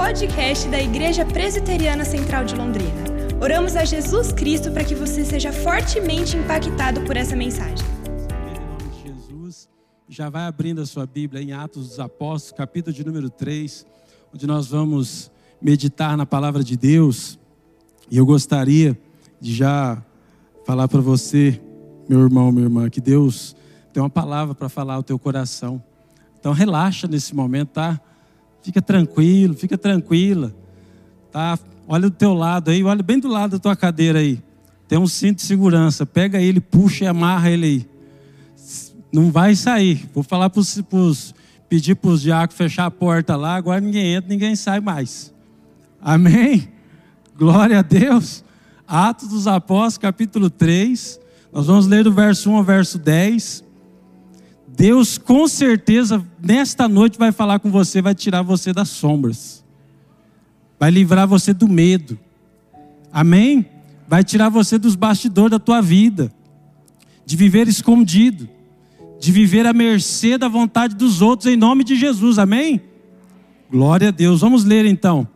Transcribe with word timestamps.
podcast 0.00 0.66
da 0.70 0.80
Igreja 0.80 1.26
Presbiteriana 1.26 2.06
Central 2.06 2.46
de 2.46 2.54
Londrina. 2.54 3.04
Oramos 3.38 3.76
a 3.76 3.84
Jesus 3.84 4.32
Cristo 4.32 4.72
para 4.72 4.82
que 4.82 4.94
você 4.94 5.26
seja 5.26 5.52
fortemente 5.52 6.38
impactado 6.38 7.02
por 7.02 7.18
essa 7.18 7.36
mensagem. 7.36 7.86
Em 8.06 8.58
nome 8.58 8.90
de 8.94 9.08
Jesus, 9.08 9.68
já 10.08 10.30
vai 10.30 10.46
abrindo 10.46 10.80
a 10.80 10.86
sua 10.86 11.04
Bíblia 11.04 11.42
em 11.42 11.52
Atos 11.52 11.88
dos 11.88 12.00
Apóstolos, 12.00 12.56
capítulo 12.56 12.96
de 12.96 13.04
número 13.04 13.28
3, 13.28 13.86
onde 14.34 14.46
nós 14.46 14.68
vamos 14.68 15.30
meditar 15.60 16.16
na 16.16 16.24
palavra 16.24 16.64
de 16.64 16.78
Deus. 16.78 17.38
E 18.10 18.16
eu 18.16 18.24
gostaria 18.24 18.98
de 19.38 19.52
já 19.54 20.02
falar 20.64 20.88
para 20.88 21.02
você, 21.02 21.60
meu 22.08 22.20
irmão, 22.20 22.50
minha 22.50 22.64
irmã, 22.64 22.88
que 22.88 23.02
Deus 23.02 23.54
tem 23.92 24.02
uma 24.02 24.08
palavra 24.08 24.54
para 24.54 24.70
falar 24.70 24.94
ao 24.94 25.02
teu 25.02 25.18
coração. 25.18 25.80
Então 26.38 26.54
relaxa 26.54 27.06
nesse 27.06 27.34
momento, 27.36 27.68
tá? 27.68 28.00
Fica 28.62 28.82
tranquilo, 28.82 29.54
fica 29.54 29.76
tranquila. 29.76 30.54
Tá? 31.32 31.58
Olha 31.88 32.08
do 32.08 32.10
teu 32.10 32.34
lado 32.34 32.70
aí, 32.70 32.84
olha 32.84 33.02
bem 33.02 33.18
do 33.18 33.28
lado 33.28 33.52
da 33.52 33.58
tua 33.58 33.74
cadeira 33.74 34.18
aí. 34.18 34.42
Tem 34.86 34.98
um 34.98 35.06
cinto 35.06 35.36
de 35.36 35.42
segurança. 35.42 36.04
Pega 36.04 36.40
ele, 36.40 36.60
puxa 36.60 37.04
e 37.04 37.06
amarra 37.06 37.50
ele 37.50 37.66
aí. 37.66 37.86
Não 39.12 39.30
vai 39.30 39.54
sair. 39.54 40.08
Vou 40.12 40.22
falar 40.22 40.50
para 40.50 40.60
os 40.60 41.34
pedir 41.68 41.94
para 41.94 42.10
os 42.10 42.20
diáconos 42.20 42.56
fechar 42.56 42.86
a 42.86 42.90
porta 42.90 43.36
lá. 43.36 43.54
Agora 43.54 43.80
ninguém 43.80 44.14
entra, 44.14 44.28
ninguém 44.28 44.56
sai 44.56 44.80
mais. 44.80 45.32
Amém? 46.02 46.68
Glória 47.38 47.78
a 47.78 47.82
Deus. 47.82 48.44
Atos 48.86 49.28
dos 49.28 49.46
Apóstolos, 49.46 49.98
capítulo 49.98 50.50
3. 50.50 51.20
Nós 51.52 51.66
vamos 51.66 51.86
ler 51.86 52.02
do 52.02 52.12
verso 52.12 52.50
1 52.50 52.56
ao 52.56 52.64
verso 52.64 52.98
10. 52.98 53.62
Deus 54.80 55.18
com 55.18 55.46
certeza 55.46 56.26
nesta 56.42 56.88
noite 56.88 57.18
vai 57.18 57.32
falar 57.32 57.58
com 57.58 57.70
você, 57.70 58.00
vai 58.00 58.14
tirar 58.14 58.40
você 58.40 58.72
das 58.72 58.88
sombras, 58.88 59.62
vai 60.78 60.90
livrar 60.90 61.28
você 61.28 61.52
do 61.52 61.68
medo, 61.68 62.18
amém? 63.12 63.66
Vai 64.08 64.24
tirar 64.24 64.48
você 64.48 64.78
dos 64.78 64.96
bastidores 64.96 65.50
da 65.50 65.58
tua 65.58 65.82
vida, 65.82 66.32
de 67.26 67.36
viver 67.36 67.68
escondido, 67.68 68.48
de 69.20 69.30
viver 69.30 69.66
à 69.66 69.74
mercê 69.74 70.38
da 70.38 70.48
vontade 70.48 70.94
dos 70.94 71.20
outros, 71.20 71.52
em 71.52 71.58
nome 71.58 71.84
de 71.84 71.94
Jesus, 71.94 72.38
amém? 72.38 72.80
Glória 73.70 74.08
a 74.08 74.10
Deus, 74.10 74.40
vamos 74.40 74.64
ler 74.64 74.86
então. 74.86 75.28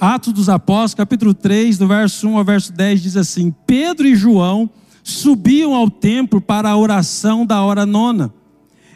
Atos 0.00 0.32
dos 0.32 0.48
Apóstolos, 0.48 0.94
capítulo 0.94 1.32
3, 1.32 1.78
do 1.78 1.86
verso 1.86 2.26
1 2.26 2.38
ao 2.38 2.44
verso 2.44 2.72
10, 2.72 3.02
diz 3.04 3.16
assim: 3.16 3.54
Pedro 3.64 4.04
e 4.04 4.16
João 4.16 4.68
subiam 5.04 5.76
ao 5.76 5.88
templo 5.88 6.40
para 6.40 6.70
a 6.70 6.76
oração 6.76 7.46
da 7.46 7.62
hora 7.62 7.86
nona 7.86 8.34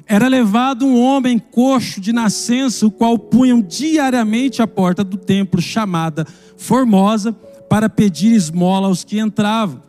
era 0.09 0.27
levado 0.27 0.87
um 0.87 0.98
homem 0.98 1.39
coxo 1.39 2.01
de 2.01 2.14
nascença, 2.14 2.87
o 2.87 2.91
qual 2.91 3.19
punham 3.19 3.61
diariamente 3.61 4.62
à 4.62 4.67
porta 4.67 5.05
do 5.05 5.19
templo, 5.19 5.61
chamada 5.61 6.27
Formosa, 6.56 7.34
para 7.69 7.91
pedir 7.91 8.33
esmola 8.33 8.89
aos 8.89 9.05
que 9.05 9.20
entravam. 9.20 9.83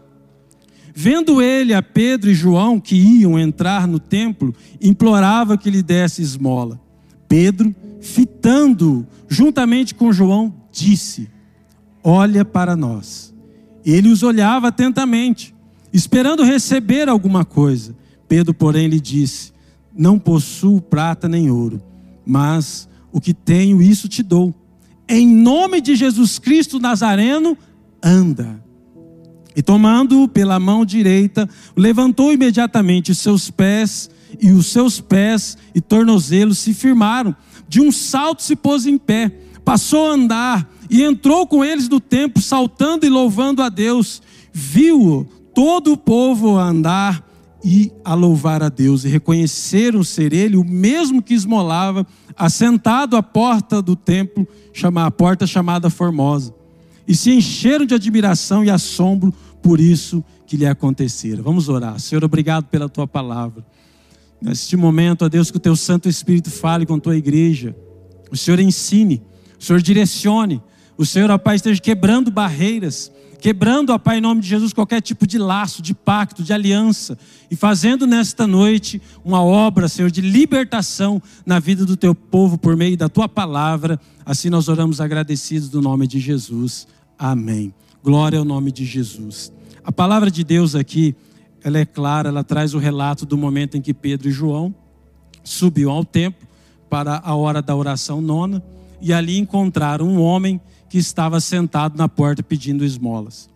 Vendo 0.94 1.42
ele 1.42 1.74
a 1.74 1.82
Pedro 1.82 2.30
e 2.30 2.34
João, 2.34 2.82
que 2.82 2.98
iam 2.98 3.40
entrar 3.40 3.88
no 3.88 3.98
templo, 3.98 4.54
implorava 4.82 5.58
que 5.58 5.70
lhe 5.70 5.82
desse 5.82 6.22
esmola. 6.22 6.78
Pedro, 7.30 7.74
fitando 8.02 9.08
juntamente 9.30 9.96
com 9.96 10.12
João, 10.12 10.54
disse: 10.70 11.30
Olha 12.04 12.44
para 12.44 12.76
nós. 12.76 13.34
Ele 13.86 14.10
os 14.10 14.22
olhava 14.22 14.68
atentamente, 14.68 15.56
esperando 15.94 16.44
receber 16.44 17.08
alguma 17.08 17.46
coisa. 17.46 17.96
Pedro, 18.28 18.54
porém, 18.54 18.88
lhe 18.88 19.00
disse: 19.00 19.54
não 20.00 20.18
possuo 20.18 20.80
prata 20.80 21.28
nem 21.28 21.52
ouro, 21.52 21.84
mas 22.26 22.88
o 23.12 23.20
que 23.20 23.34
tenho, 23.34 23.82
isso 23.82 24.08
te 24.08 24.24
dou. 24.24 24.56
Em 25.10 25.28
nome 25.28 25.82
de 25.82 25.94
Jesus 25.94 26.40
Cristo 26.40 26.80
Nazareno, 26.80 27.58
anda. 28.02 28.64
E 29.54 29.62
tomando-o 29.62 30.26
pela 30.26 30.58
mão 30.58 30.86
direita, 30.86 31.50
levantou 31.76 32.32
imediatamente 32.32 33.12
os 33.12 33.18
seus 33.18 33.52
pés, 33.52 34.10
e 34.40 34.52
os 34.52 34.68
seus 34.68 35.02
pés 35.02 35.58
e 35.76 35.82
tornozelos 35.82 36.60
se 36.60 36.74
firmaram. 36.74 37.36
De 37.68 37.82
um 37.82 37.92
salto 37.92 38.42
se 38.42 38.56
pôs 38.56 38.86
em 38.86 38.98
pé, 38.98 39.30
passou 39.66 40.08
a 40.08 40.14
andar 40.14 40.72
e 40.90 41.04
entrou 41.04 41.46
com 41.46 41.66
eles 41.66 41.90
no 41.90 42.00
templo, 42.00 42.42
saltando 42.42 43.06
e 43.06 43.10
louvando 43.10 43.62
a 43.62 43.68
Deus. 43.68 44.22
Viu-o 44.54 45.26
todo 45.54 45.92
o 45.92 45.98
povo 45.98 46.58
andar 46.58 47.29
e 47.64 47.92
a 48.06 48.14
louvar 48.14 48.64
a 48.64 48.70
Deus, 48.70 49.04
e 49.04 49.10
reconheceram 49.10 50.04
ser 50.04 50.34
ele 50.34 50.56
o 50.56 50.64
mesmo 50.64 51.22
que 51.22 51.34
esmolava, 51.34 52.08
assentado 52.36 53.18
à 53.18 53.24
porta 53.24 53.82
do 53.82 53.96
templo, 53.96 54.48
chama, 54.74 55.06
a 55.06 55.12
porta 55.12 55.46
chamada 55.46 55.90
Formosa, 55.90 56.54
e 57.08 57.16
se 57.16 57.32
encheram 57.32 57.86
de 57.86 57.94
admiração 57.94 58.64
e 58.64 58.70
assombro 58.70 59.34
por 59.62 59.80
isso 59.80 60.24
que 60.46 60.56
lhe 60.56 60.66
acontecera. 60.66 61.42
Vamos 61.42 61.68
orar. 61.70 62.00
Senhor, 62.00 62.24
obrigado 62.24 62.66
pela 62.66 62.88
tua 62.88 63.08
palavra. 63.08 63.66
Neste 64.42 64.78
momento, 64.78 65.26
ó 65.26 65.30
Deus, 65.30 65.52
que 65.52 65.58
o 65.58 65.60
teu 65.60 65.76
Santo 65.76 66.08
Espírito 66.08 66.50
fale 66.50 66.86
com 66.86 66.96
a 66.96 67.00
tua 67.00 67.18
igreja. 67.18 67.76
O 68.32 68.38
Senhor 68.38 68.60
ensine, 68.60 69.22
o 69.60 69.64
Senhor 69.64 69.82
direcione, 69.82 70.62
o 71.00 71.06
Senhor, 71.06 71.32
ó 71.32 71.38
Pai, 71.38 71.56
esteja 71.56 71.80
quebrando 71.80 72.30
barreiras, 72.30 73.10
quebrando, 73.40 73.92
ó 73.92 73.98
Pai, 73.98 74.18
em 74.18 74.22
nome 74.22 74.42
de 74.42 74.50
Jesus, 74.50 74.74
qualquer 74.74 75.02
tipo 75.02 75.26
de 75.26 75.38
laço, 75.38 75.82
de 75.82 75.94
pacto, 75.94 76.44
de 76.44 76.52
aliança, 76.52 77.18
e 77.50 77.56
fazendo 77.56 78.06
nesta 78.06 78.46
noite 78.46 79.02
uma 79.24 79.42
obra, 79.42 79.88
Senhor, 79.88 80.12
de 80.12 80.20
libertação 80.20 81.24
na 81.46 81.58
vida 81.58 81.86
do 81.86 81.96
teu 81.96 82.14
povo 82.14 82.58
por 82.58 82.76
meio 82.76 82.98
da 82.98 83.08
tua 83.08 83.30
palavra. 83.30 83.98
Assim 84.26 84.50
nós 84.50 84.68
oramos 84.68 85.00
agradecidos 85.00 85.70
do 85.70 85.82
nome 85.82 86.06
de 86.06 86.20
Jesus. 86.20 86.86
Amém. 87.18 87.74
Glória 88.04 88.38
ao 88.38 88.44
nome 88.44 88.70
de 88.70 88.84
Jesus. 88.84 89.54
A 89.86 89.94
palavra 89.94 90.30
de 90.30 90.44
Deus 90.44 90.76
aqui, 90.76 91.16
ela 91.64 91.80
é 91.80 91.86
clara, 91.86 92.28
ela 92.28 92.44
traz 92.44 92.74
o 92.74 92.78
relato 92.78 93.26
do 93.26 93.38
momento 93.38 93.78
em 93.78 93.82
que 93.82 93.94
Pedro 93.94 94.28
e 94.28 94.34
João 94.34 94.76
subiu 95.46 95.92
ao 95.92 96.04
templo 96.04 96.46
para 96.90 97.22
a 97.24 97.36
hora 97.36 97.62
da 97.62 97.74
oração 97.74 98.20
nona 98.20 98.62
e 99.02 99.14
ali 99.14 99.38
encontraram 99.38 100.06
um 100.06 100.22
homem 100.22 100.60
que 100.90 100.98
estava 100.98 101.40
sentado 101.40 101.98
na 101.98 102.10
porta 102.10 102.42
pedindo 102.42 102.84
esmolas. 102.84 103.50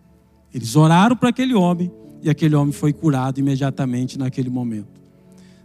Eles 0.52 0.76
oraram 0.76 1.16
para 1.16 1.30
aquele 1.30 1.54
homem 1.54 1.90
e 2.22 2.30
aquele 2.30 2.54
homem 2.54 2.72
foi 2.72 2.92
curado 2.92 3.40
imediatamente 3.40 4.18
naquele 4.18 4.48
momento. 4.48 5.00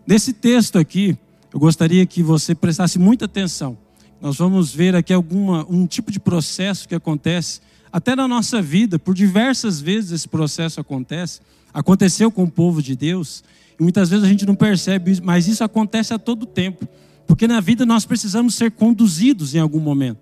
Nesse 0.05 0.33
texto 0.33 0.79
aqui, 0.79 1.17
eu 1.53 1.59
gostaria 1.59 2.05
que 2.05 2.23
você 2.23 2.55
prestasse 2.55 2.97
muita 2.97 3.25
atenção. 3.25 3.77
Nós 4.19 4.37
vamos 4.37 4.73
ver 4.73 4.95
aqui 4.95 5.13
alguma, 5.13 5.65
um 5.69 5.85
tipo 5.85 6.11
de 6.11 6.19
processo 6.19 6.87
que 6.87 6.95
acontece 6.95 7.61
até 7.91 8.15
na 8.15 8.27
nossa 8.27 8.61
vida, 8.61 8.99
por 8.99 9.15
diversas 9.15 9.79
vezes 9.79 10.11
esse 10.11 10.27
processo 10.27 10.79
acontece. 10.79 11.41
Aconteceu 11.73 12.31
com 12.31 12.43
o 12.43 12.51
povo 12.51 12.81
de 12.81 12.95
Deus, 12.95 13.43
e 13.79 13.83
muitas 13.83 14.09
vezes 14.09 14.25
a 14.25 14.27
gente 14.27 14.45
não 14.45 14.55
percebe 14.55 15.11
isso, 15.11 15.23
mas 15.23 15.47
isso 15.47 15.63
acontece 15.63 16.13
a 16.13 16.19
todo 16.19 16.45
tempo. 16.45 16.87
Porque 17.25 17.47
na 17.47 17.59
vida 17.59 17.85
nós 17.85 18.05
precisamos 18.05 18.55
ser 18.55 18.71
conduzidos 18.71 19.55
em 19.55 19.59
algum 19.59 19.79
momento. 19.79 20.19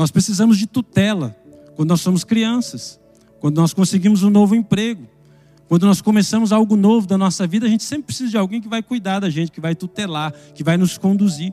Nós 0.00 0.10
precisamos 0.10 0.56
de 0.56 0.66
tutela 0.66 1.36
quando 1.76 1.90
nós 1.90 2.00
somos 2.00 2.24
crianças, 2.24 2.98
quando 3.38 3.58
nós 3.58 3.74
conseguimos 3.74 4.22
um 4.22 4.30
novo 4.30 4.54
emprego, 4.54 5.06
quando 5.68 5.84
nós 5.84 6.00
começamos 6.00 6.52
algo 6.52 6.74
novo 6.74 7.06
da 7.06 7.18
nossa 7.18 7.46
vida, 7.46 7.66
a 7.66 7.68
gente 7.68 7.84
sempre 7.84 8.04
precisa 8.04 8.30
de 8.30 8.38
alguém 8.38 8.62
que 8.62 8.66
vai 8.66 8.82
cuidar 8.82 9.20
da 9.20 9.28
gente, 9.28 9.52
que 9.52 9.60
vai 9.60 9.74
tutelar, 9.74 10.32
que 10.54 10.64
vai 10.64 10.78
nos 10.78 10.96
conduzir. 10.96 11.52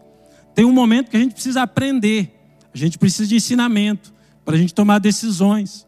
Tem 0.56 0.64
um 0.64 0.72
momento 0.72 1.12
que 1.12 1.18
a 1.18 1.20
gente 1.20 1.34
precisa 1.34 1.62
aprender, 1.62 2.34
a 2.74 2.78
gente 2.78 2.98
precisa 2.98 3.28
de 3.28 3.36
ensinamento 3.36 4.14
para 4.46 4.56
a 4.56 4.58
gente 4.58 4.74
tomar 4.74 5.00
decisões. 5.00 5.86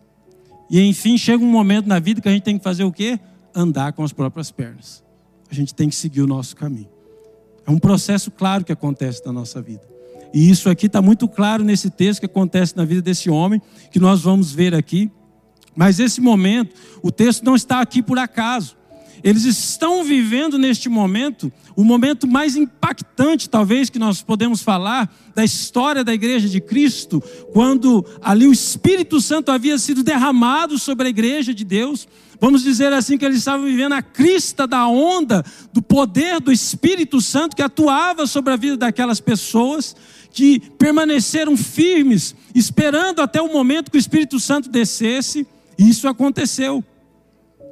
E 0.70 0.82
enfim, 0.82 1.18
chega 1.18 1.42
um 1.42 1.50
momento 1.50 1.88
na 1.88 1.98
vida 1.98 2.20
que 2.20 2.28
a 2.28 2.32
gente 2.34 2.44
tem 2.44 2.58
que 2.58 2.64
fazer 2.66 2.84
o 2.84 2.92
quê? 2.92 3.18
Andar 3.56 3.94
com 3.94 4.04
as 4.04 4.12
próprias 4.12 4.52
pernas. 4.52 5.02
A 5.50 5.56
gente 5.56 5.74
tem 5.74 5.88
que 5.88 5.96
seguir 5.96 6.24
o 6.24 6.28
nosso 6.28 6.58
caminho. 6.58 6.90
É 7.66 7.72
um 7.72 7.80
processo 7.80 8.30
claro 8.30 8.66
que 8.66 8.74
acontece 8.74 9.26
na 9.26 9.32
nossa 9.32 9.62
vida. 9.62 9.89
E 10.34 10.50
isso 10.50 10.70
aqui 10.70 10.86
está 10.86 11.02
muito 11.02 11.28
claro 11.28 11.64
nesse 11.64 11.90
texto 11.90 12.20
que 12.20 12.26
acontece 12.26 12.76
na 12.78 12.86
vida 12.86 13.02
desse 13.02 13.30
homem, 13.30 13.62
que 13.92 14.00
nós 14.00 14.22
vamos 14.22 14.52
ver 14.52 14.76
aqui. 14.76 15.12
Mas 15.76 16.00
esse 16.00 16.22
momento, 16.22 16.76
o 17.02 17.12
texto 17.12 17.44
não 17.44 17.56
está 17.56 17.82
aqui 17.82 18.02
por 18.02 18.20
acaso. 18.20 18.78
Eles 19.24 19.44
estão 19.44 20.04
vivendo 20.04 20.58
neste 20.58 20.88
momento 20.88 21.52
o 21.76 21.84
momento 21.84 22.28
mais 22.28 22.56
impactante, 22.56 23.50
talvez, 23.50 23.90
que 23.90 24.00
nós 24.00 24.22
podemos 24.22 24.62
falar 24.62 25.14
da 25.36 25.44
história 25.44 26.04
da 26.04 26.14
igreja 26.14 26.48
de 26.48 26.60
Cristo, 26.60 27.22
quando 27.54 28.06
ali 28.22 28.48
o 28.48 28.52
Espírito 28.52 29.20
Santo 29.22 29.52
havia 29.52 29.78
sido 29.78 30.04
derramado 30.04 30.78
sobre 30.78 31.08
a 31.08 31.10
igreja 31.10 31.54
de 31.54 31.64
Deus. 31.64 32.08
Vamos 32.40 32.64
dizer 32.64 32.94
assim 32.94 33.18
que 33.18 33.26
eles 33.26 33.40
estavam 33.40 33.66
vivendo 33.66 33.94
a 33.94 34.02
crista 34.02 34.66
da 34.66 34.88
onda 34.88 35.44
do 35.74 35.82
poder 35.82 36.40
do 36.40 36.52
Espírito 36.52 37.20
Santo 37.20 37.56
que 37.56 37.62
atuava 37.62 38.26
sobre 38.26 38.54
a 38.54 38.56
vida 38.56 38.78
daquelas 38.78 39.20
pessoas 39.20 39.96
que 40.32 40.60
permaneceram 40.78 41.58
firmes, 41.58 42.36
esperando 42.54 43.22
até 43.22 43.42
o 43.42 43.52
momento 43.52 43.92
que 43.92 43.98
o 43.98 44.00
Espírito 44.00 44.40
Santo 44.40 44.70
descesse, 44.70 45.46
e 45.78 45.90
isso 45.90 46.08
aconteceu. 46.08 46.84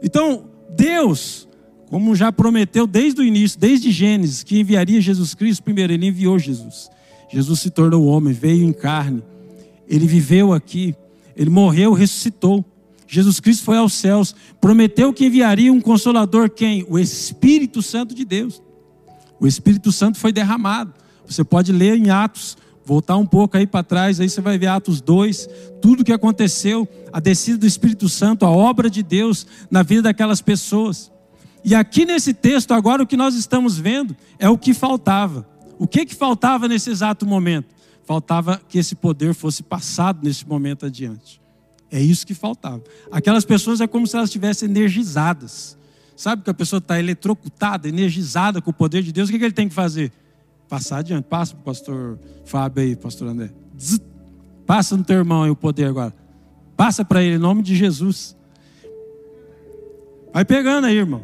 Então, 0.01 0.45
Deus, 0.75 1.47
como 1.89 2.15
já 2.15 2.31
prometeu 2.31 2.85
desde 2.85 3.21
o 3.21 3.23
início, 3.23 3.59
desde 3.59 3.91
Gênesis, 3.91 4.43
que 4.43 4.59
enviaria 4.59 4.99
Jesus 5.01 5.33
Cristo, 5.33 5.63
primeiro, 5.63 5.93
ele 5.93 6.07
enviou 6.07 6.37
Jesus. 6.37 6.89
Jesus 7.31 7.59
se 7.59 7.69
tornou 7.69 8.05
homem, 8.05 8.33
veio 8.33 8.63
em 8.63 8.73
carne, 8.73 9.23
ele 9.87 10.07
viveu 10.07 10.53
aqui, 10.53 10.95
ele 11.35 11.49
morreu, 11.49 11.93
ressuscitou. 11.93 12.63
Jesus 13.07 13.39
Cristo 13.39 13.63
foi 13.63 13.77
aos 13.77 13.93
céus, 13.93 14.35
prometeu 14.59 15.13
que 15.13 15.25
enviaria 15.25 15.71
um 15.71 15.79
consolador, 15.79 16.49
quem? 16.49 16.85
O 16.89 16.99
Espírito 16.99 17.81
Santo 17.81 18.13
de 18.13 18.25
Deus. 18.25 18.61
O 19.39 19.47
Espírito 19.47 19.91
Santo 19.91 20.17
foi 20.17 20.31
derramado. 20.33 20.93
Você 21.27 21.43
pode 21.43 21.71
ler 21.71 21.97
em 21.97 22.09
Atos, 22.09 22.57
voltar 22.85 23.17
um 23.17 23.25
pouco 23.25 23.57
aí 23.57 23.67
para 23.67 23.83
trás, 23.83 24.19
aí 24.19 24.29
você 24.29 24.39
vai 24.39 24.57
ver 24.57 24.67
Atos 24.67 25.01
2, 25.01 25.49
tudo 25.81 26.05
que 26.05 26.13
aconteceu, 26.13 26.87
a 27.11 27.19
descida 27.19 27.57
do 27.57 27.67
Espírito 27.67 28.07
Santo, 28.07 28.45
a 28.45 28.49
obra 28.49 28.89
de 28.89 29.03
Deus 29.03 29.45
na 29.69 29.83
vida 29.83 30.03
daquelas 30.03 30.41
pessoas. 30.41 31.11
E 31.65 31.75
aqui 31.75 32.05
nesse 32.05 32.33
texto, 32.33 32.73
agora 32.73 33.03
o 33.03 33.07
que 33.07 33.17
nós 33.17 33.35
estamos 33.35 33.77
vendo 33.77 34.15
é 34.39 34.49
o 34.49 34.57
que 34.57 34.73
faltava. 34.73 35.45
O 35.77 35.85
que 35.85 36.05
que 36.05 36.15
faltava 36.15 36.67
nesse 36.67 36.89
exato 36.89 37.25
momento? 37.25 37.75
Faltava 38.05 38.61
que 38.69 38.77
esse 38.77 38.95
poder 38.95 39.33
fosse 39.33 39.61
passado 39.61 40.19
nesse 40.23 40.47
momento 40.47 40.85
adiante. 40.85 41.41
É 41.91 41.99
isso 41.99 42.25
que 42.25 42.33
faltava. 42.33 42.81
Aquelas 43.11 43.43
pessoas 43.43 43.81
é 43.81 43.87
como 43.87 44.07
se 44.07 44.15
elas 44.15 44.29
estivessem 44.29 44.69
energizadas. 44.69 45.77
Sabe 46.15 46.41
que 46.41 46.49
a 46.49 46.53
pessoa 46.53 46.77
está 46.77 46.97
eletrocutada, 46.97 47.87
energizada 47.87 48.61
com 48.61 48.71
o 48.71 48.73
poder 48.73 49.03
de 49.03 49.11
Deus, 49.11 49.27
o 49.27 49.31
que, 49.31 49.37
que 49.37 49.45
ele 49.45 49.53
tem 49.53 49.67
que 49.67 49.75
fazer? 49.75 50.11
Passar 50.67 50.97
adiante. 50.97 51.25
Passa 51.25 51.53
para 51.53 51.61
o 51.61 51.63
pastor 51.63 52.19
Fábio 52.45 52.83
aí, 52.83 52.95
pastor 52.95 53.27
André. 53.29 53.51
Passa 54.65 54.97
no 54.97 55.03
teu 55.03 55.17
irmão 55.17 55.43
aí 55.43 55.49
o 55.49 55.55
poder 55.55 55.85
agora. 55.85 56.13
Passa 56.75 57.03
para 57.05 57.23
ele 57.23 57.35
em 57.35 57.39
nome 57.39 57.61
de 57.63 57.75
Jesus. 57.75 58.35
Vai 60.33 60.45
pegando 60.45 60.85
aí, 60.85 60.97
irmão. 60.97 61.23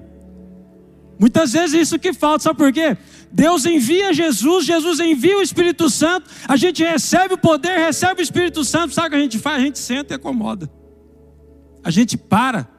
Muitas 1.20 1.54
vezes 1.54 1.80
isso 1.80 2.00
que 2.00 2.12
falta, 2.12 2.44
sabe 2.44 2.58
por 2.58 2.74
quê? 2.74 2.98
Deus 3.32 3.66
envia 3.66 4.14
Jesus, 4.14 4.66
Jesus 4.66 5.00
envia 5.00 5.38
o 5.38 5.42
Espírito 5.42 5.90
Santo, 5.90 6.30
a 6.48 6.56
gente 6.56 6.84
recebe 6.84 7.36
o 7.36 7.38
poder, 7.38 7.78
recebe 7.80 8.22
o 8.22 8.24
Espírito 8.24 8.64
Santo, 8.64 8.94
sabe 8.94 9.08
o 9.08 9.10
que 9.12 9.16
a 9.16 9.20
gente 9.20 9.40
faz? 9.40 9.62
A 9.62 9.66
gente 9.66 9.80
senta 9.80 10.14
e 10.14 10.16
acomoda. 10.16 10.70
A 11.84 11.92
gente 11.92 12.18
para. 12.18 12.73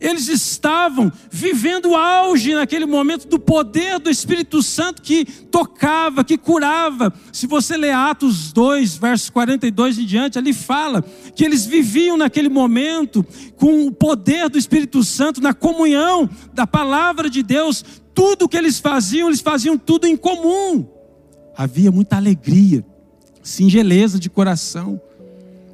Eles 0.00 0.28
estavam 0.28 1.12
vivendo 1.30 1.90
o 1.90 1.96
auge 1.96 2.54
naquele 2.54 2.86
momento 2.86 3.26
do 3.28 3.38
poder 3.38 3.98
do 3.98 4.10
Espírito 4.10 4.62
Santo 4.62 5.02
que 5.02 5.24
tocava, 5.24 6.24
que 6.24 6.36
curava. 6.36 7.12
Se 7.32 7.46
você 7.46 7.76
ler 7.76 7.92
Atos 7.92 8.52
2, 8.52 8.96
versos 8.96 9.30
42 9.30 9.98
e 9.98 10.04
diante, 10.04 10.38
ali 10.38 10.52
fala 10.52 11.02
que 11.34 11.44
eles 11.44 11.64
viviam 11.64 12.16
naquele 12.16 12.48
momento 12.48 13.24
com 13.56 13.86
o 13.86 13.92
poder 13.92 14.48
do 14.48 14.58
Espírito 14.58 15.02
Santo, 15.04 15.40
na 15.40 15.54
comunhão 15.54 16.28
da 16.52 16.66
palavra 16.66 17.30
de 17.30 17.42
Deus, 17.42 17.84
tudo 18.14 18.48
que 18.48 18.56
eles 18.56 18.78
faziam, 18.78 19.28
eles 19.28 19.40
faziam 19.40 19.76
tudo 19.76 20.06
em 20.06 20.16
comum. 20.16 20.86
Havia 21.56 21.90
muita 21.92 22.16
alegria, 22.16 22.84
singeleza 23.42 24.18
de 24.18 24.28
coração, 24.28 25.00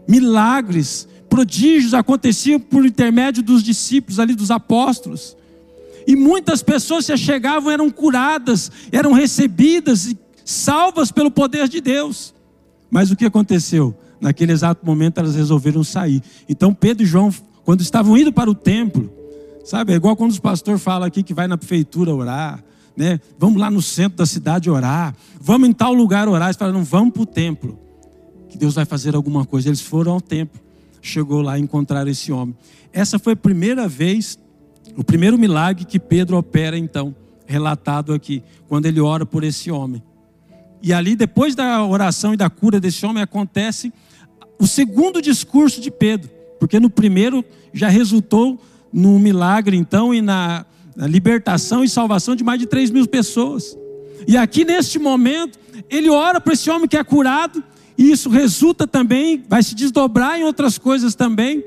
milagres, 0.06 1.08
prodígios 1.30 1.94
aconteciam 1.94 2.60
por 2.60 2.84
intermédio 2.84 3.42
dos 3.42 3.62
discípulos 3.62 4.20
ali, 4.20 4.34
dos 4.34 4.50
apóstolos. 4.50 5.34
E 6.06 6.14
muitas 6.14 6.62
pessoas 6.62 7.06
se 7.06 7.16
chegavam, 7.16 7.70
eram 7.70 7.88
curadas, 7.90 8.70
eram 8.92 9.12
recebidas 9.12 10.06
e 10.06 10.18
salvas 10.44 11.10
pelo 11.10 11.30
poder 11.30 11.68
de 11.68 11.80
Deus. 11.80 12.34
Mas 12.90 13.10
o 13.10 13.16
que 13.16 13.24
aconteceu? 13.24 13.94
Naquele 14.20 14.52
exato 14.52 14.84
momento 14.84 15.18
elas 15.18 15.34
resolveram 15.34 15.82
sair. 15.82 16.22
Então 16.48 16.74
Pedro 16.74 17.04
e 17.04 17.06
João, 17.06 17.32
quando 17.64 17.80
estavam 17.80 18.18
indo 18.18 18.32
para 18.32 18.50
o 18.50 18.54
templo, 18.54 19.10
Sabe, 19.64 19.92
é 19.92 19.96
igual 19.96 20.16
quando 20.16 20.30
os 20.30 20.38
pastores 20.38 20.82
falam 20.82 21.06
aqui 21.06 21.22
que 21.22 21.34
vai 21.34 21.46
na 21.46 21.56
prefeitura 21.56 22.14
orar, 22.14 22.60
né? 22.96 23.20
Vamos 23.38 23.60
lá 23.60 23.70
no 23.70 23.82
centro 23.82 24.18
da 24.18 24.26
cidade 24.26 24.70
orar, 24.70 25.14
vamos 25.40 25.68
em 25.68 25.72
tal 25.72 25.92
lugar 25.92 26.28
orar. 26.28 26.48
Eles 26.48 26.56
falaram, 26.56 26.78
não, 26.78 26.84
vamos 26.84 27.12
para 27.12 27.22
o 27.22 27.26
templo, 27.26 27.78
que 28.48 28.58
Deus 28.58 28.74
vai 28.74 28.84
fazer 28.84 29.14
alguma 29.14 29.44
coisa. 29.44 29.68
Eles 29.68 29.80
foram 29.80 30.12
ao 30.12 30.20
templo, 30.20 30.60
chegou 31.00 31.42
lá 31.42 31.58
e 31.58 31.62
encontraram 31.62 32.10
esse 32.10 32.32
homem. 32.32 32.56
Essa 32.92 33.18
foi 33.18 33.34
a 33.34 33.36
primeira 33.36 33.88
vez, 33.88 34.38
o 34.96 35.04
primeiro 35.04 35.38
milagre 35.38 35.84
que 35.84 35.98
Pedro 35.98 36.36
opera, 36.36 36.76
então, 36.76 37.14
relatado 37.46 38.12
aqui, 38.12 38.42
quando 38.68 38.86
ele 38.86 39.00
ora 39.00 39.24
por 39.24 39.44
esse 39.44 39.70
homem. 39.70 40.02
E 40.82 40.92
ali, 40.92 41.14
depois 41.14 41.54
da 41.54 41.84
oração 41.84 42.32
e 42.32 42.36
da 42.36 42.48
cura 42.48 42.80
desse 42.80 43.04
homem, 43.04 43.22
acontece 43.22 43.92
o 44.58 44.66
segundo 44.66 45.20
discurso 45.20 45.80
de 45.80 45.90
Pedro, 45.90 46.30
porque 46.58 46.80
no 46.80 46.90
primeiro 46.90 47.44
já 47.72 47.88
resultou 47.88 48.60
no 48.92 49.18
milagre, 49.18 49.76
então, 49.76 50.12
e 50.12 50.20
na, 50.20 50.64
na 50.96 51.06
libertação 51.06 51.84
e 51.84 51.88
salvação 51.88 52.34
de 52.34 52.42
mais 52.42 52.58
de 52.58 52.66
3 52.66 52.90
mil 52.90 53.06
pessoas. 53.06 53.76
E 54.26 54.36
aqui 54.36 54.64
neste 54.64 54.98
momento, 54.98 55.58
ele 55.88 56.10
ora 56.10 56.40
para 56.40 56.52
esse 56.52 56.68
homem 56.70 56.88
que 56.88 56.96
é 56.96 57.04
curado, 57.04 57.62
e 58.00 58.10
isso 58.10 58.30
resulta 58.30 58.86
também, 58.86 59.44
vai 59.46 59.62
se 59.62 59.74
desdobrar 59.74 60.40
em 60.40 60.44
outras 60.44 60.78
coisas 60.78 61.14
também. 61.14 61.62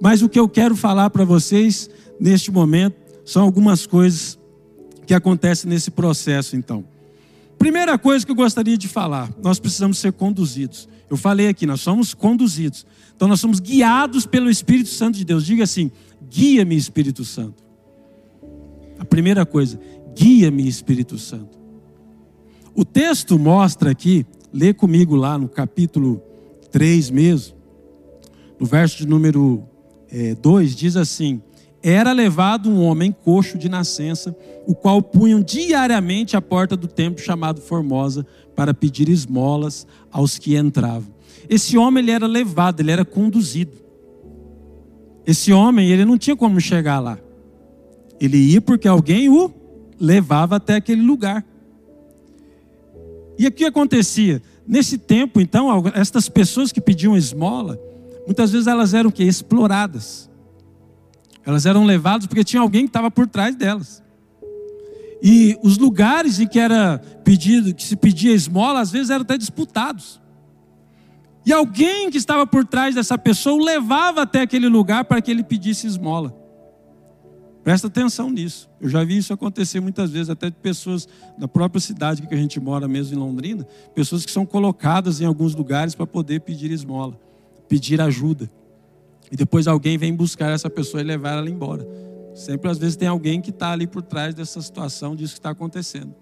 Mas 0.00 0.20
o 0.20 0.28
que 0.28 0.36
eu 0.36 0.48
quero 0.48 0.74
falar 0.74 1.08
para 1.08 1.24
vocês 1.24 1.88
neste 2.18 2.50
momento 2.50 2.96
são 3.24 3.44
algumas 3.44 3.86
coisas 3.86 4.36
que 5.06 5.14
acontecem 5.14 5.70
nesse 5.70 5.92
processo, 5.92 6.56
então. 6.56 6.84
Primeira 7.60 7.96
coisa 7.96 8.26
que 8.26 8.32
eu 8.32 8.34
gostaria 8.34 8.76
de 8.76 8.88
falar, 8.88 9.32
nós 9.40 9.60
precisamos 9.60 9.98
ser 9.98 10.12
conduzidos. 10.14 10.88
Eu 11.08 11.16
falei 11.16 11.46
aqui, 11.46 11.64
nós 11.64 11.80
somos 11.80 12.12
conduzidos. 12.12 12.84
Então 13.14 13.28
nós 13.28 13.38
somos 13.38 13.60
guiados 13.60 14.26
pelo 14.26 14.50
Espírito 14.50 14.88
Santo 14.88 15.16
de 15.16 15.24
Deus. 15.24 15.46
Diga 15.46 15.62
assim: 15.62 15.92
Guia-me, 16.28 16.74
Espírito 16.74 17.24
Santo. 17.24 17.62
A 18.98 19.04
primeira 19.04 19.46
coisa, 19.46 19.78
guia-me, 20.12 20.66
Espírito 20.66 21.16
Santo. 21.18 21.56
O 22.74 22.84
texto 22.84 23.38
mostra 23.38 23.92
aqui, 23.92 24.26
lê 24.52 24.74
comigo 24.74 25.16
lá 25.16 25.38
no 25.38 25.48
capítulo 25.48 26.22
3 26.70 27.10
mesmo, 27.10 27.56
no 28.58 28.66
verso 28.66 28.98
de 28.98 29.06
número 29.06 29.62
2, 30.40 30.72
é, 30.72 30.74
diz 30.74 30.96
assim: 30.96 31.40
Era 31.82 32.12
levado 32.12 32.68
um 32.68 32.82
homem 32.82 33.10
coxo 33.10 33.56
de 33.56 33.68
nascença, 33.68 34.36
o 34.66 34.74
qual 34.74 35.02
punham 35.02 35.40
diariamente 35.40 36.36
à 36.36 36.42
porta 36.42 36.76
do 36.76 36.86
templo 36.86 37.22
chamado 37.22 37.60
Formosa, 37.60 38.26
para 38.54 38.74
pedir 38.74 39.08
esmolas 39.08 39.86
aos 40.10 40.38
que 40.38 40.56
entravam. 40.56 41.10
Esse 41.48 41.76
homem 41.76 42.02
ele 42.02 42.12
era 42.12 42.26
levado, 42.26 42.80
ele 42.80 42.90
era 42.90 43.04
conduzido. 43.04 43.72
Esse 45.26 45.52
homem, 45.52 45.88
ele 45.88 46.04
não 46.04 46.18
tinha 46.18 46.36
como 46.36 46.60
chegar 46.60 46.98
lá. 46.98 47.18
Ele 48.20 48.36
ia 48.36 48.60
porque 48.60 48.88
alguém 48.88 49.28
o 49.28 49.52
levava 49.98 50.56
até 50.56 50.76
aquele 50.76 51.02
lugar. 51.02 51.44
E 53.38 53.46
o 53.46 53.52
que 53.52 53.64
acontecia? 53.64 54.42
Nesse 54.66 54.96
tempo, 54.96 55.40
então, 55.40 55.68
estas 55.94 56.28
pessoas 56.28 56.70
que 56.70 56.80
pediam 56.80 57.16
esmola, 57.16 57.78
muitas 58.26 58.52
vezes 58.52 58.66
elas 58.66 58.94
eram 58.94 59.10
que 59.10 59.24
exploradas. 59.24 60.30
Elas 61.44 61.66
eram 61.66 61.84
levadas 61.84 62.26
porque 62.26 62.44
tinha 62.44 62.62
alguém 62.62 62.82
que 62.82 62.90
estava 62.90 63.10
por 63.10 63.26
trás 63.26 63.56
delas. 63.56 64.02
E 65.22 65.56
os 65.62 65.78
lugares 65.78 66.40
em 66.40 66.46
que 66.46 66.58
era 66.58 66.98
pedido, 67.24 67.74
que 67.74 67.84
se 67.84 67.96
pedia 67.96 68.32
esmola, 68.32 68.80
às 68.80 68.90
vezes 68.90 69.10
eram 69.10 69.22
até 69.22 69.36
disputados. 69.36 70.20
E 71.44 71.52
alguém 71.52 72.10
que 72.10 72.18
estava 72.18 72.46
por 72.46 72.64
trás 72.64 72.94
dessa 72.94 73.18
pessoa 73.18 73.56
o 73.56 73.64
levava 73.64 74.22
até 74.22 74.42
aquele 74.42 74.68
lugar 74.68 75.04
para 75.04 75.20
que 75.20 75.30
ele 75.30 75.42
pedisse 75.42 75.86
esmola. 75.86 76.41
Presta 77.62 77.86
atenção 77.86 78.28
nisso. 78.28 78.68
Eu 78.80 78.88
já 78.88 79.04
vi 79.04 79.18
isso 79.18 79.32
acontecer 79.32 79.80
muitas 79.80 80.10
vezes, 80.10 80.30
até 80.30 80.50
de 80.50 80.56
pessoas 80.56 81.08
da 81.38 81.46
própria 81.46 81.80
cidade 81.80 82.22
que 82.22 82.34
a 82.34 82.36
gente 82.36 82.58
mora 82.58 82.88
mesmo 82.88 83.16
em 83.16 83.18
Londrina, 83.18 83.66
pessoas 83.94 84.24
que 84.24 84.32
são 84.32 84.44
colocadas 84.44 85.20
em 85.20 85.24
alguns 85.24 85.54
lugares 85.54 85.94
para 85.94 86.06
poder 86.06 86.40
pedir 86.40 86.70
esmola, 86.72 87.18
pedir 87.68 88.00
ajuda. 88.00 88.50
E 89.30 89.36
depois 89.36 89.68
alguém 89.68 89.96
vem 89.96 90.14
buscar 90.14 90.50
essa 90.50 90.68
pessoa 90.68 91.00
e 91.00 91.04
levar 91.04 91.38
ela 91.38 91.48
embora. 91.48 91.86
Sempre 92.34 92.70
às 92.70 92.78
vezes 92.78 92.96
tem 92.96 93.06
alguém 93.06 93.40
que 93.40 93.50
está 93.50 93.70
ali 93.70 93.86
por 93.86 94.02
trás 94.02 94.34
dessa 94.34 94.60
situação, 94.60 95.14
disso 95.14 95.34
que 95.34 95.38
está 95.38 95.50
acontecendo. 95.50 96.14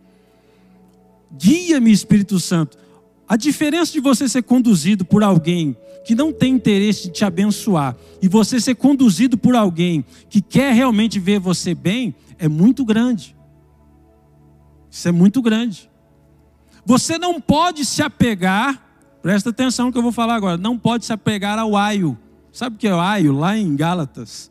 Guia-me, 1.32 1.90
Espírito 1.90 2.38
Santo 2.38 2.76
a 3.30 3.36
diferença 3.36 3.92
de 3.92 4.00
você 4.00 4.28
ser 4.28 4.42
conduzido 4.42 5.04
por 5.04 5.22
alguém 5.22 5.76
que 6.04 6.16
não 6.16 6.32
tem 6.32 6.52
interesse 6.52 7.04
de 7.04 7.10
te 7.10 7.24
abençoar 7.24 7.96
e 8.20 8.26
você 8.26 8.60
ser 8.60 8.74
conduzido 8.74 9.38
por 9.38 9.54
alguém 9.54 10.04
que 10.28 10.40
quer 10.40 10.74
realmente 10.74 11.20
ver 11.20 11.38
você 11.38 11.72
bem 11.72 12.12
é 12.40 12.48
muito 12.48 12.84
grande. 12.84 13.36
Isso 14.90 15.06
é 15.06 15.12
muito 15.12 15.40
grande. 15.40 15.88
Você 16.84 17.18
não 17.18 17.40
pode 17.40 17.84
se 17.84 18.02
apegar, 18.02 18.84
presta 19.22 19.50
atenção 19.50 19.86
no 19.86 19.92
que 19.92 19.98
eu 19.98 20.02
vou 20.02 20.10
falar 20.10 20.34
agora, 20.34 20.56
não 20.56 20.76
pode 20.76 21.04
se 21.04 21.12
apegar 21.12 21.56
ao 21.56 21.76
aio. 21.76 22.18
Sabe 22.50 22.74
o 22.74 22.78
que 22.80 22.88
é 22.88 22.94
o 22.96 22.98
aio? 22.98 23.30
Lá 23.30 23.56
em 23.56 23.76
Gálatas, 23.76 24.50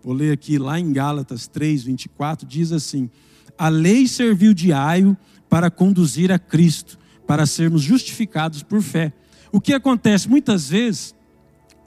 vou 0.00 0.14
ler 0.14 0.30
aqui, 0.30 0.58
lá 0.58 0.78
em 0.78 0.92
Gálatas 0.92 1.48
3, 1.48 1.82
24, 1.82 2.46
diz 2.46 2.70
assim: 2.70 3.10
A 3.58 3.68
lei 3.68 4.06
serviu 4.06 4.54
de 4.54 4.72
aio 4.72 5.16
para 5.48 5.72
conduzir 5.72 6.30
a 6.30 6.38
Cristo 6.38 7.01
para 7.32 7.46
sermos 7.46 7.80
justificados 7.80 8.62
por 8.62 8.82
fé. 8.82 9.10
O 9.50 9.58
que 9.58 9.72
acontece 9.72 10.28
muitas 10.28 10.68
vezes, 10.68 11.14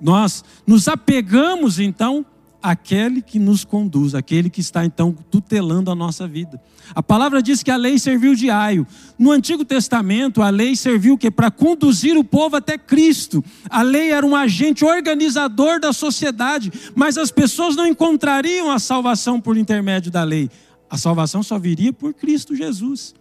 nós 0.01 0.43
nos 0.65 0.87
apegamos 0.87 1.79
então 1.79 2.25
aquele 2.63 3.21
que 3.21 3.37
nos 3.37 3.63
conduz, 3.63 4.15
aquele 4.15 4.49
que 4.49 4.59
está 4.59 4.83
então 4.83 5.15
tutelando 5.29 5.91
a 5.91 5.95
nossa 5.95 6.27
vida. 6.27 6.59
A 6.95 7.03
palavra 7.03 7.43
diz 7.43 7.61
que 7.61 7.69
a 7.69 7.75
lei 7.75 7.99
serviu 7.99 8.33
de 8.33 8.49
aio. 8.49 8.87
No 9.19 9.31
Antigo 9.31 9.63
Testamento, 9.63 10.41
a 10.41 10.49
lei 10.49 10.75
serviu 10.75 11.15
que 11.15 11.29
para 11.29 11.51
conduzir 11.51 12.17
o 12.17 12.23
povo 12.23 12.55
até 12.55 12.75
Cristo. 12.75 13.43
A 13.69 13.83
lei 13.83 14.11
era 14.11 14.25
um 14.25 14.35
agente 14.35 14.83
organizador 14.83 15.79
da 15.79 15.93
sociedade, 15.93 16.73
mas 16.95 17.19
as 17.19 17.29
pessoas 17.29 17.75
não 17.75 17.85
encontrariam 17.85 18.71
a 18.71 18.79
salvação 18.79 19.39
por 19.39 19.57
intermédio 19.57 20.11
da 20.11 20.23
lei. 20.23 20.49
A 20.89 20.97
salvação 20.97 21.43
só 21.43 21.59
viria 21.59 21.93
por 21.93 22.15
Cristo 22.15 22.55
Jesus. 22.55 23.13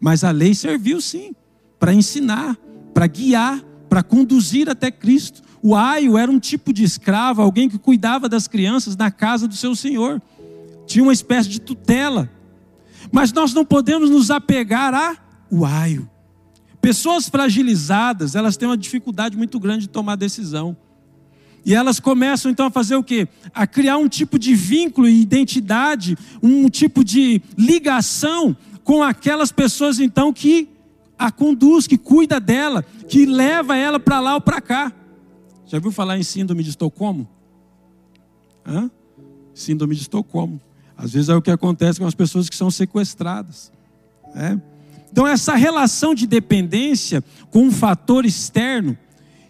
Mas 0.00 0.24
a 0.24 0.32
lei 0.32 0.52
serviu 0.52 1.00
sim 1.00 1.32
para 1.80 1.94
ensinar, 1.94 2.58
para 2.92 3.06
guiar, 3.06 3.64
para 3.88 4.02
conduzir 4.02 4.68
até 4.68 4.90
Cristo. 4.90 5.42
O 5.62 5.74
aio 5.74 6.16
era 6.16 6.30
um 6.30 6.38
tipo 6.38 6.72
de 6.72 6.84
escravo, 6.84 7.40
alguém 7.40 7.68
que 7.68 7.78
cuidava 7.78 8.28
das 8.28 8.46
crianças 8.46 8.96
na 8.96 9.10
casa 9.10 9.48
do 9.48 9.56
seu 9.56 9.74
senhor. 9.74 10.22
Tinha 10.86 11.02
uma 11.02 11.12
espécie 11.12 11.48
de 11.48 11.60
tutela. 11.60 12.30
Mas 13.10 13.32
nós 13.32 13.54
não 13.54 13.64
podemos 13.64 14.10
nos 14.10 14.30
apegar 14.30 14.94
a 14.94 15.16
o 15.50 15.64
aio. 15.64 16.08
Pessoas 16.80 17.28
fragilizadas, 17.28 18.34
elas 18.34 18.56
têm 18.56 18.68
uma 18.68 18.76
dificuldade 18.76 19.36
muito 19.36 19.58
grande 19.58 19.82
de 19.82 19.88
tomar 19.88 20.16
decisão. 20.16 20.76
E 21.64 21.74
elas 21.74 22.00
começam 22.00 22.50
então 22.50 22.66
a 22.66 22.70
fazer 22.70 22.96
o 22.96 23.02
quê? 23.02 23.28
A 23.52 23.66
criar 23.66 23.98
um 23.98 24.08
tipo 24.08 24.38
de 24.38 24.54
vínculo 24.54 25.08
e 25.08 25.20
identidade, 25.20 26.16
um 26.42 26.68
tipo 26.68 27.04
de 27.04 27.42
ligação 27.56 28.56
com 28.82 29.02
aquelas 29.02 29.52
pessoas 29.52 29.98
então 29.98 30.32
que 30.32 30.68
a 31.20 31.30
conduz, 31.30 31.86
que 31.86 31.98
cuida 31.98 32.40
dela, 32.40 32.82
que 33.06 33.26
leva 33.26 33.76
ela 33.76 34.00
para 34.00 34.20
lá 34.20 34.34
ou 34.34 34.40
para 34.40 34.58
cá. 34.58 34.90
Já 35.66 35.78
viu 35.78 35.92
falar 35.92 36.18
em 36.18 36.22
síndrome 36.22 36.62
de 36.62 36.70
Estocolmo? 36.70 37.28
Hã? 38.66 38.90
Síndrome 39.52 39.94
de 39.94 40.00
Estocolmo. 40.00 40.58
Às 40.96 41.12
vezes 41.12 41.28
é 41.28 41.36
o 41.36 41.42
que 41.42 41.50
acontece 41.50 42.00
com 42.00 42.06
as 42.06 42.14
pessoas 42.14 42.48
que 42.48 42.56
são 42.56 42.70
sequestradas. 42.70 43.70
Né? 44.34 44.60
Então, 45.12 45.26
essa 45.26 45.54
relação 45.54 46.14
de 46.14 46.26
dependência 46.26 47.22
com 47.50 47.64
um 47.64 47.70
fator 47.70 48.24
externo, 48.24 48.96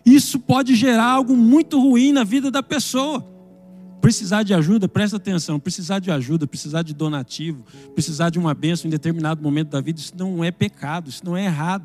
isso 0.04 0.40
pode 0.40 0.74
gerar 0.74 1.06
algo 1.06 1.36
muito 1.36 1.80
ruim 1.80 2.10
na 2.10 2.24
vida 2.24 2.50
da 2.50 2.64
pessoa. 2.64 3.24
Precisar 4.00 4.42
de 4.42 4.54
ajuda, 4.54 4.88
presta 4.88 5.18
atenção, 5.18 5.60
precisar 5.60 5.98
de 5.98 6.10
ajuda, 6.10 6.46
precisar 6.46 6.82
de 6.82 6.94
donativo, 6.94 7.64
precisar 7.94 8.30
de 8.30 8.38
uma 8.38 8.54
bênção 8.54 8.88
em 8.88 8.90
determinado 8.90 9.42
momento 9.42 9.70
da 9.70 9.80
vida, 9.80 10.00
isso 10.00 10.14
não 10.16 10.42
é 10.42 10.50
pecado, 10.50 11.10
isso 11.10 11.24
não 11.24 11.36
é 11.36 11.44
errado. 11.44 11.84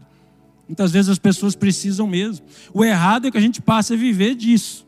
Muitas 0.67 0.91
vezes 0.91 1.09
as 1.09 1.19
pessoas 1.19 1.55
precisam 1.55 2.07
mesmo. 2.07 2.45
O 2.73 2.83
errado 2.83 3.27
é 3.27 3.31
que 3.31 3.37
a 3.37 3.41
gente 3.41 3.61
passe 3.61 3.93
a 3.93 3.97
viver 3.97 4.33
disso. 4.35 4.85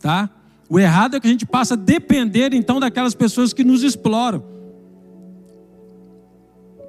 Tá? 0.00 0.28
O 0.68 0.78
errado 0.78 1.16
é 1.16 1.20
que 1.20 1.26
a 1.26 1.30
gente 1.30 1.46
passe 1.46 1.72
a 1.72 1.76
depender 1.76 2.52
então 2.52 2.80
daquelas 2.80 3.14
pessoas 3.14 3.52
que 3.52 3.62
nos 3.62 3.82
exploram. 3.82 4.44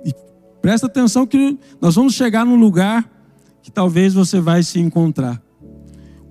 E 0.03 0.13
presta 0.61 0.87
atenção 0.87 1.25
que 1.25 1.57
nós 1.79 1.95
vamos 1.95 2.13
chegar 2.13 2.45
num 2.45 2.55
lugar 2.55 3.09
que 3.61 3.71
talvez 3.71 4.13
você 4.13 4.39
vai 4.39 4.63
se 4.63 4.79
encontrar. 4.79 5.41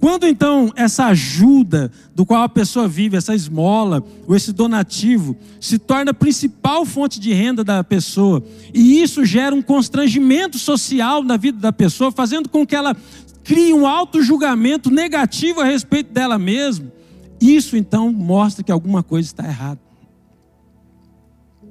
Quando 0.05 0.27
então 0.27 0.71
essa 0.77 1.07
ajuda 1.07 1.91
do 2.15 2.27
qual 2.27 2.43
a 2.43 2.49
pessoa 2.51 2.87
vive, 2.87 3.17
essa 3.17 3.35
esmola 3.35 4.05
ou 4.29 4.37
esse 4.37 4.53
donativo, 4.53 5.35
se 5.59 5.79
torna 5.79 6.11
a 6.11 6.15
principal 6.15 6.85
fonte 6.85 7.19
de 7.19 7.33
renda 7.33 7.65
da 7.65 7.83
pessoa, 7.83 8.45
e 8.75 9.03
isso 9.03 9.25
gera 9.25 9.57
um 9.57 9.63
constrangimento 9.63 10.59
social 10.59 11.25
na 11.25 11.39
vida 11.39 11.59
da 11.59 11.73
pessoa, 11.73 12.13
fazendo 12.13 12.51
com 12.51 12.67
que 12.67 12.77
ela 12.77 12.95
crie 13.43 13.73
um 13.73 13.87
auto-julgamento 13.87 14.91
negativo 14.91 15.63
a 15.63 15.65
respeito 15.65 16.13
dela 16.13 16.37
mesma, 16.37 16.93
isso 17.41 17.75
então 17.75 18.13
mostra 18.13 18.63
que 18.63 18.71
alguma 18.71 19.03
coisa 19.03 19.27
está 19.27 19.47
errada. 19.47 19.81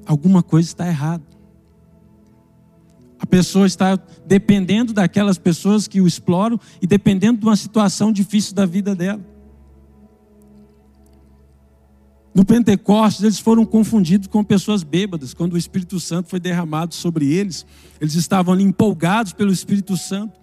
Alguma 0.08 0.42
coisa 0.42 0.68
está 0.68 0.88
errada. 0.88 1.33
A 3.24 3.26
pessoa 3.26 3.66
está 3.66 3.98
dependendo 4.26 4.92
daquelas 4.92 5.38
pessoas 5.38 5.88
que 5.88 6.02
o 6.02 6.06
exploram 6.06 6.60
e 6.82 6.86
dependendo 6.86 7.40
de 7.40 7.46
uma 7.46 7.56
situação 7.56 8.12
difícil 8.12 8.54
da 8.54 8.66
vida 8.66 8.94
dela. 8.94 9.22
No 12.36 12.44
Pentecostes, 12.44 13.24
eles 13.24 13.40
foram 13.40 13.66
confundidos 13.66 14.28
com 14.28 14.44
pessoas 14.44 14.84
bêbadas. 14.84 15.34
Quando 15.34 15.54
o 15.54 15.58
Espírito 15.58 16.02
Santo 16.02 16.28
foi 16.28 16.38
derramado 16.38 16.94
sobre 16.94 17.32
eles, 17.32 17.66
eles 18.02 18.16
estavam 18.16 18.54
ali 18.54 18.64
empolgados 18.66 19.32
pelo 19.32 19.54
Espírito 19.54 19.96
Santo. 19.96 20.38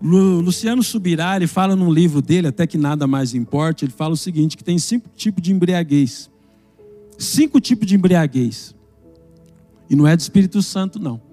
Luciano 0.00 0.84
Subirá, 0.84 1.34
ele 1.34 1.48
fala 1.48 1.74
num 1.74 1.92
livro 1.92 2.22
dele, 2.22 2.46
até 2.46 2.64
que 2.64 2.78
nada 2.78 3.08
mais 3.08 3.34
importe, 3.34 3.84
ele 3.84 3.92
fala 3.92 4.14
o 4.14 4.16
seguinte, 4.16 4.56
que 4.56 4.62
tem 4.62 4.78
cinco 4.78 5.08
tipos 5.16 5.42
de 5.42 5.50
embriaguez. 5.50 6.30
Cinco 7.18 7.60
tipos 7.60 7.88
de 7.88 7.96
embriaguez. 7.96 8.72
E 9.88 9.96
não 9.96 10.06
é 10.06 10.16
do 10.16 10.20
Espírito 10.20 10.62
Santo, 10.62 11.00
não. 11.00 11.29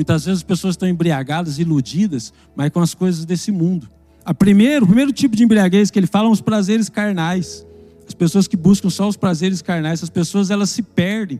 Muitas 0.00 0.24
vezes 0.24 0.38
as 0.38 0.42
pessoas 0.42 0.72
estão 0.72 0.88
embriagadas, 0.88 1.58
iludidas, 1.58 2.32
mas 2.56 2.70
com 2.70 2.80
as 2.80 2.94
coisas 2.94 3.26
desse 3.26 3.52
mundo. 3.52 3.86
A 4.24 4.32
primeiro, 4.32 4.86
o 4.86 4.88
primeiro 4.88 5.12
tipo 5.12 5.36
de 5.36 5.44
embriaguez 5.44 5.90
que 5.90 5.98
ele 5.98 6.06
fala 6.06 6.24
são 6.24 6.32
os 6.32 6.40
prazeres 6.40 6.88
carnais. 6.88 7.66
As 8.08 8.14
pessoas 8.14 8.48
que 8.48 8.56
buscam 8.56 8.88
só 8.88 9.06
os 9.06 9.18
prazeres 9.18 9.60
carnais, 9.60 9.98
essas 9.98 10.08
pessoas 10.08 10.50
elas 10.50 10.70
se 10.70 10.82
perdem. 10.82 11.38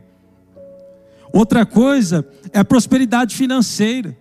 Outra 1.33 1.65
coisa 1.65 2.23
é 2.53 2.59
a 2.59 2.63
prosperidade 2.63 3.35
financeira. 3.35 4.15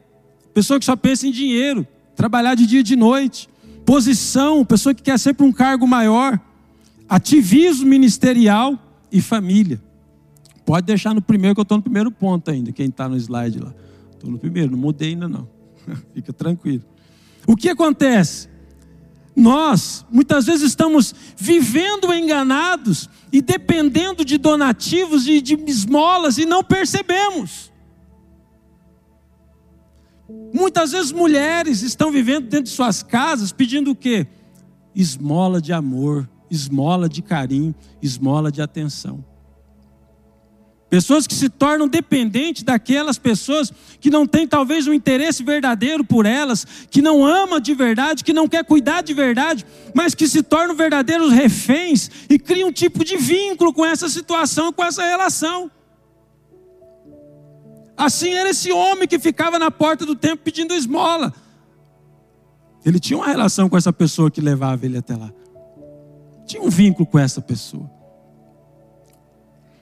Pessoa 0.54 0.78
que 0.78 0.87
só 0.87 0.97
pensa 0.97 1.26
em 1.26 1.32
dinheiro, 1.32 1.87
trabalhar 2.16 2.54
de 2.54 2.66
dia 2.66 2.80
e 2.80 2.82
de 2.82 2.97
noite. 2.97 3.47
Posição, 3.85 4.64
pessoa 4.64 4.94
que 4.94 5.02
quer 5.02 5.18
sempre 5.18 5.44
um 5.44 5.52
cargo 5.52 5.87
maior. 5.87 6.40
Ativismo 7.06 7.87
ministerial 7.87 8.78
e 9.12 9.20
família. 9.20 9.78
Pode 10.64 10.87
deixar 10.87 11.14
no 11.14 11.20
primeiro, 11.20 11.54
que 11.54 11.61
eu 11.61 11.64
estou 11.64 11.76
no 11.76 11.82
primeiro 11.82 12.11
ponto 12.11 12.50
ainda, 12.50 12.73
quem 12.73 12.87
está 12.87 13.06
no 13.06 13.18
slide 13.18 13.59
lá. 13.59 13.75
Estou 14.21 14.31
no 14.31 14.39
primeiro, 14.39 14.73
não 14.73 14.79
mudei 14.79 15.09
ainda 15.09 15.27
não. 15.27 15.49
Fica 16.12 16.31
tranquilo. 16.31 16.85
O 17.47 17.57
que 17.57 17.71
acontece? 17.71 18.50
Nós, 19.35 20.05
muitas 20.11 20.45
vezes, 20.45 20.61
estamos 20.61 21.15
vivendo 21.39 22.12
enganados 22.12 23.09
e 23.33 23.41
dependendo 23.41 24.23
de 24.23 24.37
donativos 24.37 25.27
e 25.27 25.41
de 25.41 25.55
esmolas 25.67 26.37
e 26.37 26.45
não 26.45 26.62
percebemos. 26.62 27.73
Muitas 30.53 30.93
vezes 30.93 31.12
mulheres 31.12 31.81
estão 31.81 32.12
vivendo 32.12 32.47
dentro 32.47 32.65
de 32.65 32.71
suas 32.71 33.03
casas 33.03 33.53
pedindo 33.53 33.93
o 33.93 33.97
quê? 33.97 34.27
Esmola 34.95 35.62
de 35.62 35.73
amor, 35.73 36.29
esmola 36.50 37.09
de 37.09 37.23
carinho, 37.23 37.75
esmola 38.03 38.53
de 38.53 38.61
atenção. 38.61 39.25
Pessoas 40.90 41.25
que 41.25 41.35
se 41.37 41.49
tornam 41.49 41.87
dependentes 41.87 42.64
daquelas 42.64 43.16
pessoas 43.16 43.73
que 44.00 44.11
não 44.11 44.26
têm 44.26 44.44
talvez 44.44 44.88
um 44.88 44.92
interesse 44.92 45.44
verdadeiro 45.44 46.04
por 46.04 46.26
elas, 46.26 46.66
que 46.90 47.00
não 47.00 47.25
ama 47.25 47.61
de 47.61 47.73
verdade, 47.73 48.25
que 48.25 48.32
não 48.32 48.49
quer 48.49 48.64
cuidar 48.64 49.00
de 49.00 49.14
verdade, 49.14 49.64
mas 49.94 50.16
que 50.16 50.26
se 50.26 50.42
tornam 50.42 50.75
verdadeiros 50.75 51.32
reféns 51.32 52.11
e 52.28 52.40
criam 52.40 52.70
um 52.70 52.73
tipo 52.73 53.04
de 53.04 53.16
vínculo 53.16 53.73
com 53.73 53.87
essa 53.87 54.09
situação, 54.09 54.73
com 54.73 54.82
essa 54.82 55.04
relação. 55.04 55.70
Assim 57.97 58.30
era 58.30 58.50
esse 58.50 58.73
homem 58.73 59.06
que 59.06 59.18
ficava 59.20 59.61
na 59.61 59.70
porta 59.70 60.04
do 60.04 60.16
templo 60.16 60.40
pedindo 60.42 60.75
esmola. 60.75 61.32
Ele 62.85 62.99
tinha 62.99 63.16
uma 63.16 63.28
relação 63.28 63.68
com 63.68 63.76
essa 63.76 63.92
pessoa 63.92 64.28
que 64.28 64.40
levava 64.40 64.85
ele 64.85 64.99
até 64.99 65.14
lá. 65.14 65.30
Tinha 66.47 66.61
um 66.61 66.68
vínculo 66.68 67.06
com 67.06 67.18
essa 67.18 67.40
pessoa. 67.40 68.00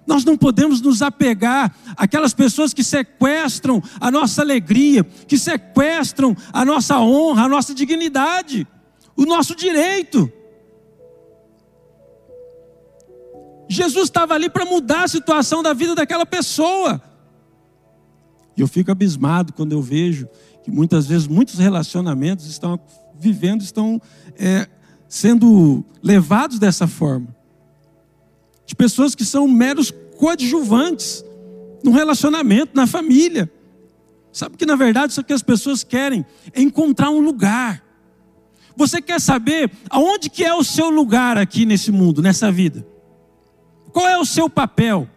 Nós 0.09 0.25
não 0.25 0.39
podemos 0.39 0.81
nos 0.81 1.03
apegar 1.03 1.77
àquelas 1.95 2.33
pessoas 2.33 2.73
que 2.73 2.83
sequestram 2.83 3.83
a 4.01 4.11
nossa 4.11 4.41
alegria, 4.41 5.05
que 5.05 5.37
sequestram 5.37 6.35
a 6.51 6.65
nossa 6.65 6.99
honra, 6.99 7.43
a 7.43 7.49
nossa 7.49 7.75
dignidade, 7.75 8.67
o 9.15 9.27
nosso 9.27 9.55
direito. 9.55 10.33
Jesus 13.69 14.05
estava 14.05 14.33
ali 14.33 14.49
para 14.49 14.65
mudar 14.65 15.05
a 15.05 15.09
situação 15.09 15.63
da 15.63 15.75
vida 15.75 15.95
daquela 15.95 16.25
pessoa. 16.25 17.03
E 18.57 18.63
eu 18.63 18.67
fico 18.67 18.91
abismado 18.91 19.53
quando 19.53 19.73
eu 19.73 19.83
vejo 19.83 20.27
que 20.65 20.71
muitas 20.71 21.07
vezes 21.07 21.27
muitos 21.29 21.59
relacionamentos 21.59 22.47
estão 22.47 22.81
vivendo, 23.21 23.61
estão 23.61 24.01
é, 24.39 24.67
sendo 25.07 25.85
levados 26.03 26.59
dessa 26.59 26.87
forma 26.87 27.37
de 28.69 28.75
pessoas 28.75 29.15
que 29.15 29.25
são 29.25 29.49
meros 29.49 29.91
coadjuvantes 30.19 31.25
no 31.83 31.91
relacionamento, 31.91 32.73
na 32.75 32.87
família. 32.87 33.51
Sabe 34.31 34.59
que 34.59 34.67
na 34.67 34.77
verdade 34.77 35.13
isso 35.13 35.25
que 35.25 35.33
as 35.33 35.43
pessoas 35.43 35.83
querem 35.83 36.25
é 36.53 36.61
encontrar 36.61 37.09
um 37.09 37.19
lugar. 37.19 37.83
Você 38.77 39.01
quer 39.01 39.23
saber 39.23 39.71
aonde 39.89 40.29
que 40.29 40.45
é 40.45 40.55
o 40.55 40.63
seu 40.63 40.91
lugar 40.91 41.39
aqui 41.39 41.65
nesse 41.65 41.91
mundo, 41.91 42.21
nessa 42.21 42.53
vida? 42.53 42.87
Qual 43.91 44.07
é 44.07 44.19
o 44.19 44.27
seu 44.27 44.51
papel? 44.51 45.09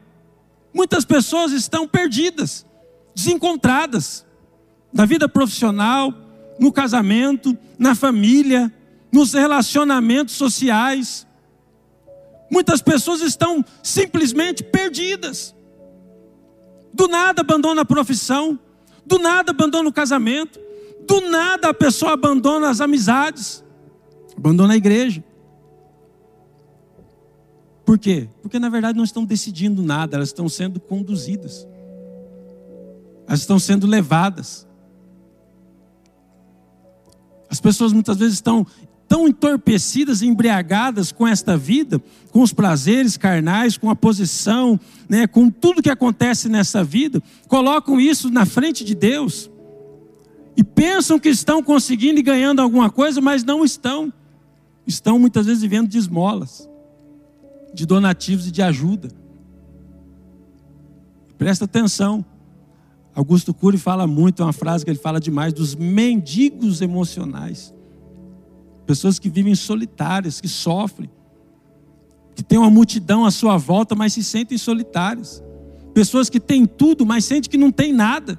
Muitas 0.74 1.04
pessoas 1.04 1.52
estão 1.52 1.86
perdidas, 1.86 2.66
desencontradas 3.14 4.26
na 4.94 5.06
vida 5.06 5.28
profissional, 5.28 6.14
no 6.58 6.72
casamento, 6.72 7.58
na 7.78 7.96
família, 7.96 8.74
nos 9.12 9.34
relacionamentos 9.34 10.36
sociais 10.36 11.28
Muitas 12.52 12.82
pessoas 12.82 13.22
estão 13.22 13.64
simplesmente 13.82 14.62
perdidas. 14.62 15.56
Do 16.94 17.08
nada 17.08 17.40
abandona 17.40 17.84
a 17.84 17.86
profissão, 17.86 18.60
do 19.06 19.18
nada 19.18 19.52
abandona 19.52 19.88
o 19.88 19.94
casamento, 19.94 20.60
do 21.08 21.22
nada 21.22 21.70
a 21.70 21.74
pessoa 21.74 22.12
abandona 22.12 22.70
as 22.70 22.82
amizades, 22.82 23.64
abandona 24.36 24.74
a 24.74 24.78
igreja. 24.78 25.24
Por 27.86 27.98
quê? 27.98 28.28
Porque 28.42 28.60
na 28.60 28.68
verdade 28.68 28.98
não 28.98 29.06
estão 29.06 29.24
decidindo 29.24 29.82
nada, 29.82 30.18
elas 30.18 30.30
estão 30.30 30.50
sendo 30.50 30.78
conduzidas, 30.78 31.66
elas 33.28 33.40
estão 33.40 33.60
sendo 33.60 33.88
levadas. 33.88 34.68
As 37.50 37.62
pessoas 37.62 37.94
muitas 37.94 38.18
vezes 38.18 38.36
estão 38.36 38.66
tão 39.12 39.28
entorpecidas, 39.28 40.22
embriagadas 40.22 41.12
com 41.12 41.28
esta 41.28 41.58
vida, 41.58 42.02
com 42.32 42.42
os 42.42 42.54
prazeres 42.54 43.18
carnais, 43.18 43.78
com 43.78 43.90
a 43.90 43.96
posição, 43.96 44.80
né, 45.10 45.28
com 45.28 45.50
tudo 45.50 45.82
que 45.82 45.90
acontece 45.90 46.48
nessa 46.48 46.82
vida, 46.82 47.22
colocam 47.50 48.00
isso 48.00 48.30
na 48.30 48.46
frente 48.46 48.86
de 48.86 48.96
Deus 48.96 49.52
e 50.56 50.64
pensam 50.64 51.20
que 51.20 51.28
estão 51.28 51.62
conseguindo 51.62 52.22
e 52.22 52.24
ganhando 52.24 52.62
alguma 52.62 52.90
coisa, 52.90 53.20
mas 53.20 53.44
não 53.44 53.66
estão. 53.66 54.14
Estão 54.88 55.20
muitas 55.20 55.46
vezes 55.46 55.62
vivendo 55.62 55.90
de 55.90 55.98
esmolas, 55.98 56.70
de 57.74 57.86
donativos 57.86 58.48
e 58.48 58.52
de 58.52 58.62
ajuda. 58.62 59.10
Presta 61.38 61.66
atenção. 61.66 62.24
Augusto 63.14 63.54
Cury 63.54 63.78
fala 63.78 64.08
muito, 64.08 64.42
é 64.42 64.46
uma 64.46 64.54
frase 64.54 64.86
que 64.86 64.92
ele 64.92 64.98
fala 64.98 65.20
demais, 65.20 65.52
dos 65.52 65.76
mendigos 65.76 66.80
emocionais. 66.80 67.74
Pessoas 68.92 69.18
que 69.18 69.30
vivem 69.30 69.56
solitárias, 69.56 70.42
que 70.42 70.50
sofrem, 70.50 71.10
que 72.36 72.44
têm 72.44 72.60
uma 72.60 72.70
multidão 72.70 73.24
à 73.24 73.32
sua 73.32 73.56
volta, 73.56 73.96
mas 73.96 74.12
se 74.12 74.22
sentem 74.22 74.58
solitárias. 74.58 75.42
Pessoas 75.94 76.30
que 76.30 76.42
têm 76.42 76.66
tudo, 76.66 77.06
mas 77.06 77.24
sentem 77.24 77.50
que 77.50 77.58
não 77.58 77.72
têm 77.72 77.94
nada. 77.94 78.38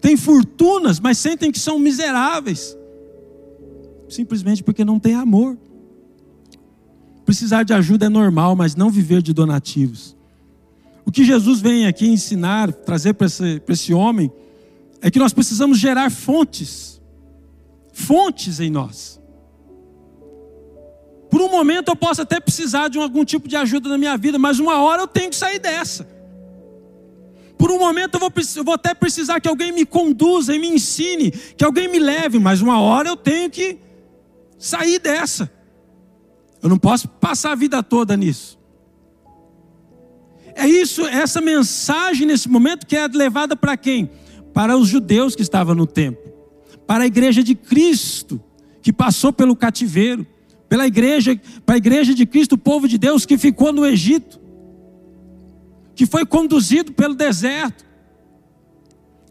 Têm 0.00 0.16
fortunas, 0.16 0.98
mas 0.98 1.18
sentem 1.18 1.52
que 1.52 1.58
são 1.58 1.78
miseráveis. 1.78 2.74
Simplesmente 4.08 4.64
porque 4.64 4.82
não 4.82 4.98
têm 4.98 5.12
amor. 5.14 5.58
Precisar 7.26 7.64
de 7.64 7.74
ajuda 7.74 8.06
é 8.06 8.08
normal, 8.08 8.56
mas 8.56 8.74
não 8.74 8.88
viver 8.88 9.20
de 9.20 9.34
donativos. 9.34 10.16
O 11.04 11.12
que 11.12 11.22
Jesus 11.22 11.60
vem 11.60 11.86
aqui 11.86 12.08
ensinar, 12.08 12.72
trazer 12.72 13.12
para 13.12 13.26
esse, 13.26 13.60
para 13.60 13.74
esse 13.74 13.92
homem, 13.92 14.32
é 15.02 15.10
que 15.10 15.18
nós 15.18 15.34
precisamos 15.34 15.78
gerar 15.78 16.10
fontes 16.10 16.97
fontes 17.98 18.60
em 18.60 18.70
nós. 18.70 19.20
Por 21.28 21.42
um 21.42 21.50
momento 21.50 21.88
eu 21.88 21.96
posso 21.96 22.22
até 22.22 22.40
precisar 22.40 22.88
de 22.88 22.98
algum 22.98 23.24
tipo 23.24 23.48
de 23.48 23.56
ajuda 23.56 23.88
na 23.88 23.98
minha 23.98 24.16
vida, 24.16 24.38
mas 24.38 24.60
uma 24.60 24.80
hora 24.80 25.02
eu 25.02 25.06
tenho 25.06 25.28
que 25.28 25.36
sair 25.36 25.58
dessa. 25.58 26.08
Por 27.58 27.72
um 27.72 27.78
momento 27.78 28.14
eu 28.14 28.20
vou, 28.20 28.32
eu 28.56 28.64
vou 28.64 28.74
até 28.74 28.94
precisar 28.94 29.40
que 29.40 29.48
alguém 29.48 29.72
me 29.72 29.84
conduza 29.84 30.54
e 30.54 30.58
me 30.58 30.68
ensine, 30.68 31.32
que 31.32 31.64
alguém 31.64 31.88
me 31.88 31.98
leve, 31.98 32.38
mas 32.38 32.62
uma 32.62 32.80
hora 32.80 33.08
eu 33.08 33.16
tenho 33.16 33.50
que 33.50 33.78
sair 34.56 35.00
dessa. 35.00 35.50
Eu 36.62 36.68
não 36.68 36.78
posso 36.78 37.08
passar 37.08 37.52
a 37.52 37.56
vida 37.56 37.82
toda 37.82 38.16
nisso. 38.16 38.58
É 40.54 40.66
isso, 40.66 41.04
essa 41.06 41.40
mensagem 41.40 42.26
nesse 42.26 42.48
momento 42.48 42.86
que 42.86 42.96
é 42.96 43.06
levada 43.08 43.54
para 43.54 43.76
quem? 43.76 44.10
Para 44.54 44.76
os 44.76 44.88
judeus 44.88 45.34
que 45.36 45.42
estavam 45.42 45.74
no 45.74 45.86
templo 45.86 46.37
para 46.88 47.04
a 47.04 47.06
igreja 47.06 47.44
de 47.44 47.54
Cristo, 47.54 48.42
que 48.80 48.90
passou 48.90 49.30
pelo 49.30 49.54
cativeiro, 49.54 50.26
pela 50.70 50.86
igreja, 50.86 51.38
para 51.66 51.74
a 51.74 51.78
igreja 51.78 52.14
de 52.14 52.24
Cristo, 52.24 52.54
o 52.54 52.58
povo 52.58 52.88
de 52.88 52.96
Deus 52.96 53.26
que 53.26 53.36
ficou 53.36 53.74
no 53.74 53.84
Egito, 53.84 54.40
que 55.94 56.06
foi 56.06 56.24
conduzido 56.24 56.90
pelo 56.92 57.14
deserto, 57.14 57.84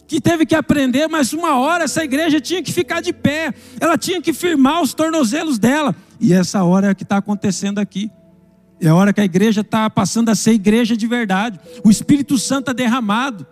que 0.06 0.22
teve 0.22 0.46
que 0.46 0.54
aprender, 0.54 1.08
mas 1.08 1.34
uma 1.34 1.58
hora 1.58 1.86
essa 1.86 2.04
igreja 2.04 2.40
tinha 2.40 2.62
que 2.62 2.72
ficar 2.72 3.02
de 3.02 3.12
pé, 3.12 3.52
ela 3.80 3.98
tinha 3.98 4.22
que 4.22 4.34
firmar 4.34 4.84
os 4.84 4.94
tornozelos 4.94 5.58
dela, 5.58 5.96
e 6.22 6.34
essa 6.34 6.64
hora 6.64 6.88
é 6.88 6.90
a 6.92 6.96
que 6.96 7.02
está 7.02 7.18
acontecendo 7.18 7.80
aqui. 7.80 8.12
É 8.80 8.90
a 8.90 8.96
hora 8.96 9.12
que 9.12 9.20
a 9.20 9.26
igreja 9.26 9.62
está 9.62 9.90
passando 9.90 10.30
a 10.30 10.36
ser 10.36 10.52
igreja 10.52 10.96
de 10.96 11.08
verdade. 11.08 11.60
O 11.84 11.90
Espírito 11.90 12.38
Santo 12.38 12.70
é 12.70 12.74
derramado. 12.76 13.48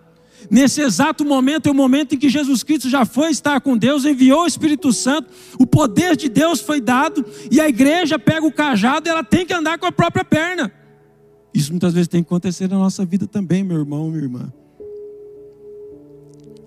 Nesse 0.50 0.82
exato 0.82 1.26
momento 1.26 1.68
é 1.68 1.72
o 1.72 1.76
momento 1.76 2.16
em 2.16 2.18
que 2.18 2.30
Jesus 2.30 2.64
Cristo 2.64 2.90
já 2.90 3.06
foi 3.06 3.32
estar 3.32 3.60
com 3.62 3.78
Deus, 3.78 4.06
enviou 4.06 4.44
o 4.44 4.48
Espírito 4.48 4.92
Santo, 4.94 5.30
o 5.60 5.66
poder 5.66 6.16
de 6.16 6.30
Deus 6.30 6.62
foi 6.62 6.80
dado, 6.80 7.26
e 7.52 7.60
a 7.60 7.68
igreja 7.68 8.20
pega 8.20 8.46
o 8.46 8.52
cajado 8.52 9.08
e 9.08 9.12
ela 9.12 9.24
tem 9.24 9.46
que 9.46 9.54
andar 9.54 9.78
com 9.78 9.86
a 9.86 9.92
própria 9.92 10.24
perna. 10.24 10.72
Isso 11.54 11.72
muitas 11.72 11.94
vezes 11.94 12.08
tem 12.08 12.22
que 12.22 12.28
acontecer 12.28 12.70
na 12.70 12.78
nossa 12.78 13.06
vida 13.06 13.26
também, 13.26 13.64
meu 13.64 13.78
irmão, 13.78 14.10
minha 14.10 14.24
irmã. 14.24 14.54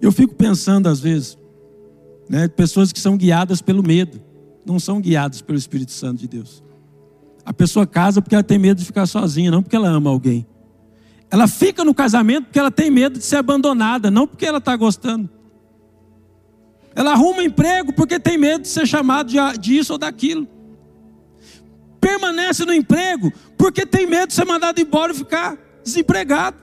Eu 0.00 0.10
fico 0.12 0.34
pensando 0.34 0.88
às 0.88 1.00
vezes, 1.00 1.36
né, 2.28 2.48
pessoas 2.48 2.92
que 2.92 3.00
são 3.00 3.16
guiadas 3.16 3.60
pelo 3.60 3.82
medo, 3.82 4.20
não 4.64 4.78
são 4.78 5.00
guiadas 5.00 5.42
pelo 5.42 5.58
Espírito 5.58 5.92
Santo 5.92 6.20
de 6.20 6.28
Deus. 6.28 6.62
A 7.44 7.52
pessoa 7.52 7.86
casa 7.86 8.20
porque 8.20 8.34
ela 8.34 8.44
tem 8.44 8.58
medo 8.58 8.78
de 8.78 8.84
ficar 8.84 9.06
sozinha, 9.06 9.50
não 9.50 9.62
porque 9.62 9.76
ela 9.76 9.88
ama 9.88 10.10
alguém. 10.10 10.46
Ela 11.30 11.46
fica 11.46 11.84
no 11.84 11.94
casamento 11.94 12.46
porque 12.46 12.58
ela 12.58 12.70
tem 12.70 12.90
medo 12.90 13.18
de 13.18 13.24
ser 13.24 13.36
abandonada, 13.36 14.10
não 14.10 14.26
porque 14.26 14.46
ela 14.46 14.58
está 14.58 14.74
gostando. 14.76 15.28
Ela 16.94 17.12
arruma 17.12 17.44
emprego 17.44 17.92
porque 17.92 18.18
tem 18.18 18.38
medo 18.38 18.62
de 18.62 18.68
ser 18.68 18.86
chamado 18.86 19.28
de, 19.28 19.36
disso 19.58 19.92
ou 19.92 19.98
daquilo. 19.98 20.48
Permanece 22.00 22.64
no 22.64 22.72
emprego 22.72 23.32
porque 23.56 23.84
tem 23.84 24.06
medo 24.06 24.28
de 24.28 24.34
ser 24.34 24.44
mandado 24.44 24.80
embora 24.80 25.12
e 25.12 25.16
ficar 25.16 25.58
desempregado. 25.84 26.56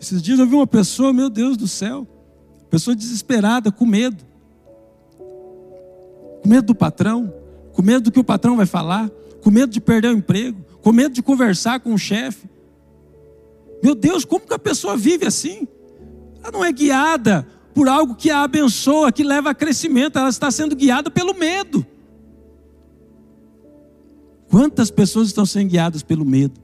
Esses 0.00 0.22
dias 0.22 0.38
eu 0.38 0.46
vi 0.46 0.54
uma 0.54 0.66
pessoa, 0.66 1.12
meu 1.12 1.28
Deus 1.28 1.56
do 1.56 1.68
céu, 1.68 2.06
pessoa 2.70 2.96
desesperada, 2.96 3.70
com 3.70 3.84
medo. 3.84 4.24
Com 6.42 6.48
medo 6.48 6.68
do 6.68 6.74
patrão, 6.74 7.32
com 7.72 7.82
medo 7.82 8.04
do 8.04 8.12
que 8.12 8.20
o 8.20 8.24
patrão 8.24 8.56
vai 8.56 8.66
falar, 8.66 9.10
com 9.42 9.50
medo 9.50 9.70
de 9.70 9.80
perder 9.80 10.08
o 10.08 10.16
emprego, 10.16 10.64
com 10.80 10.92
medo 10.92 11.14
de 11.14 11.22
conversar 11.22 11.80
com 11.80 11.92
o 11.92 11.98
chefe, 11.98 12.48
meu 13.82 13.94
Deus, 13.94 14.24
como 14.24 14.46
que 14.46 14.54
a 14.54 14.58
pessoa 14.58 14.96
vive 14.96 15.26
assim? 15.26 15.66
Ela 16.42 16.52
não 16.52 16.64
é 16.64 16.72
guiada 16.72 17.46
por 17.74 17.88
algo 17.88 18.14
que 18.14 18.30
a 18.30 18.42
abençoa, 18.42 19.12
que 19.12 19.22
leva 19.22 19.50
a 19.50 19.54
crescimento, 19.54 20.18
ela 20.18 20.28
está 20.28 20.50
sendo 20.50 20.74
guiada 20.74 21.10
pelo 21.10 21.34
medo. 21.34 21.86
Quantas 24.50 24.90
pessoas 24.90 25.28
estão 25.28 25.46
sendo 25.46 25.68
guiadas 25.68 26.02
pelo 26.02 26.24
medo? 26.24 26.60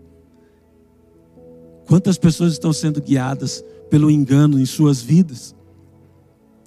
Quantas 1.87 2.17
pessoas 2.17 2.53
estão 2.53 2.73
sendo 2.73 3.01
guiadas 3.01 3.65
pelo 3.91 4.11
engano 4.11 4.59
em 4.59 4.67
suas 4.67 5.03
vidas? 5.03 5.55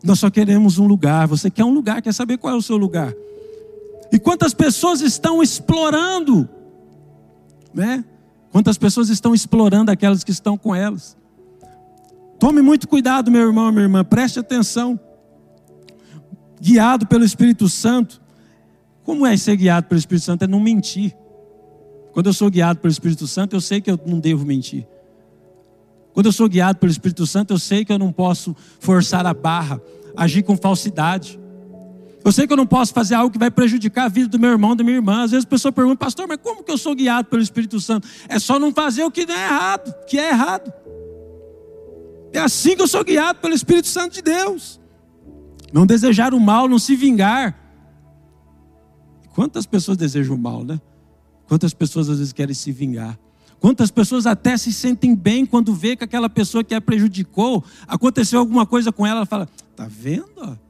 Nós 0.04 0.20
só 0.20 0.30
queremos 0.30 0.78
um 0.78 0.88
lugar. 0.88 1.28
Você 1.28 1.50
quer 1.50 1.66
um 1.66 1.74
lugar, 1.74 2.02
quer 2.02 2.14
saber 2.14 2.38
qual 2.38 2.54
é 2.54 2.58
o 2.58 2.62
seu 2.62 2.78
lugar? 2.78 3.14
E 4.12 4.20
quantas 4.20 4.54
pessoas 4.54 5.02
estão 5.02 5.42
explorando, 5.44 6.48
né? 7.74 8.06
Quantas 8.58 8.76
pessoas 8.76 9.10
estão 9.10 9.36
explorando 9.36 9.92
aquelas 9.92 10.24
que 10.24 10.32
estão 10.32 10.58
com 10.58 10.74
elas? 10.74 11.16
Tome 12.40 12.60
muito 12.60 12.88
cuidado, 12.88 13.30
meu 13.30 13.42
irmão, 13.42 13.72
minha 13.72 13.84
irmã, 13.84 14.04
preste 14.04 14.40
atenção. 14.40 15.00
Guiado 16.60 17.06
pelo 17.06 17.24
Espírito 17.24 17.70
Santo. 17.70 18.20
Como 19.04 19.28
é 19.28 19.38
ser 19.38 19.58
guiado 19.58 19.86
pelo 19.86 20.00
Espírito 20.00 20.24
Santo? 20.24 20.42
É 20.42 20.48
não 20.48 20.60
mentir. 20.60 21.16
Quando 22.12 22.26
eu 22.26 22.34
sou 22.34 22.50
guiado 22.50 22.80
pelo 22.80 22.92
Espírito 22.92 23.28
Santo, 23.28 23.56
eu 23.56 23.62
sei 23.62 23.80
que 23.80 23.92
eu 23.92 24.00
não 24.08 24.20
devo 24.20 24.44
mentir. 24.44 24.88
Quando 26.12 26.26
eu 26.26 26.32
sou 26.32 26.50
guiado 26.50 26.80
pelo 26.80 26.92
Espírito 26.92 27.28
Santo, 27.28 27.54
eu 27.54 27.60
sei 27.60 27.86
que 27.86 27.94
eu 27.94 28.00
não 28.00 28.12
posso 28.12 28.56
forçar 28.80 29.24
a 29.28 29.36
barra, 29.36 29.80
agir 30.16 30.42
com 30.42 30.58
falsidade. 30.58 31.40
Eu 32.28 32.32
sei 32.34 32.46
que 32.46 32.52
eu 32.52 32.58
não 32.58 32.68
posso 32.68 32.94
fazer 32.94 33.16
algo 33.16 33.32
que 33.32 33.40
vai 33.40 33.50
prejudicar 33.50 34.04
a 34.04 34.10
vida 34.10 34.28
do 34.28 34.38
meu 34.38 34.50
irmão, 34.50 34.76
da 34.76 34.84
minha 34.84 34.98
irmã. 34.98 35.24
Às 35.24 35.32
vezes 35.32 35.46
a 35.46 35.50
pessoa 35.50 35.72
pergunta, 35.72 35.96
pastor, 35.96 36.28
mas 36.28 36.38
como 36.44 36.62
que 36.62 36.70
eu 36.70 36.78
sou 36.78 36.94
guiado 36.94 37.30
pelo 37.30 37.42
Espírito 37.42 37.80
Santo? 37.80 38.06
É 38.28 38.38
só 38.38 38.60
não 38.60 38.74
fazer 38.74 39.06
o 39.06 39.10
que 39.10 39.26
não 39.26 39.34
é 39.34 39.46
errado, 39.46 39.96
que 40.06 40.20
é 40.20 40.32
errado. 40.32 40.74
É 42.34 42.40
assim 42.40 42.76
que 42.76 42.82
eu 42.82 42.88
sou 42.88 43.02
guiado 43.02 43.40
pelo 43.40 43.54
Espírito 43.54 43.88
Santo 43.88 44.16
de 44.16 44.22
Deus. 44.22 44.78
Não 45.72 45.86
desejar 45.86 46.34
o 46.34 46.40
mal, 46.42 46.68
não 46.68 46.78
se 46.78 46.98
vingar. 46.98 47.58
Quantas 49.34 49.66
pessoas 49.66 49.96
desejam 49.96 50.36
o 50.36 50.38
mal, 50.38 50.66
né? 50.66 50.82
Quantas 51.48 51.74
pessoas 51.74 52.10
às 52.10 52.18
vezes 52.18 52.34
querem 52.34 52.54
se 52.54 52.74
vingar? 52.74 53.18
Quantas 53.58 53.90
pessoas 53.90 54.26
até 54.26 54.58
se 54.58 54.74
sentem 54.74 55.16
bem 55.16 55.46
quando 55.46 55.74
vê 55.74 55.96
que 55.96 56.04
aquela 56.04 56.30
pessoa 56.30 56.62
que 56.62 56.76
a 56.76 56.82
prejudicou, 56.82 57.64
aconteceu 57.88 58.38
alguma 58.38 58.66
coisa 58.66 58.92
com 58.92 59.08
ela, 59.08 59.20
ela 59.20 59.26
fala: 59.26 59.48
"Tá 59.78 59.88
vendo? 59.90 60.67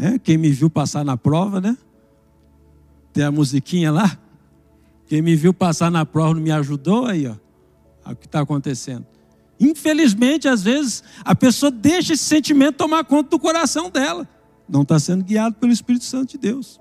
É, 0.00 0.18
quem 0.18 0.38
me 0.38 0.50
viu 0.50 0.70
passar 0.70 1.04
na 1.04 1.14
prova, 1.14 1.60
né? 1.60 1.76
Tem 3.12 3.22
a 3.22 3.30
musiquinha 3.30 3.92
lá. 3.92 4.18
Quem 5.06 5.20
me 5.20 5.36
viu 5.36 5.52
passar 5.52 5.90
na 5.90 6.06
prova 6.06 6.32
não 6.34 6.40
me 6.40 6.50
ajudou 6.50 7.06
aí, 7.06 7.26
ó. 7.26 7.34
O 8.10 8.16
que 8.16 8.24
está 8.24 8.40
acontecendo. 8.40 9.06
Infelizmente, 9.60 10.48
às 10.48 10.62
vezes, 10.62 11.04
a 11.22 11.34
pessoa 11.34 11.70
deixa 11.70 12.14
esse 12.14 12.24
sentimento 12.24 12.76
tomar 12.76 13.04
conta 13.04 13.28
do 13.28 13.38
coração 13.38 13.90
dela. 13.90 14.26
Não 14.66 14.82
está 14.82 14.98
sendo 14.98 15.22
guiado 15.22 15.56
pelo 15.56 15.70
Espírito 15.70 16.06
Santo 16.06 16.30
de 16.30 16.38
Deus. 16.38 16.80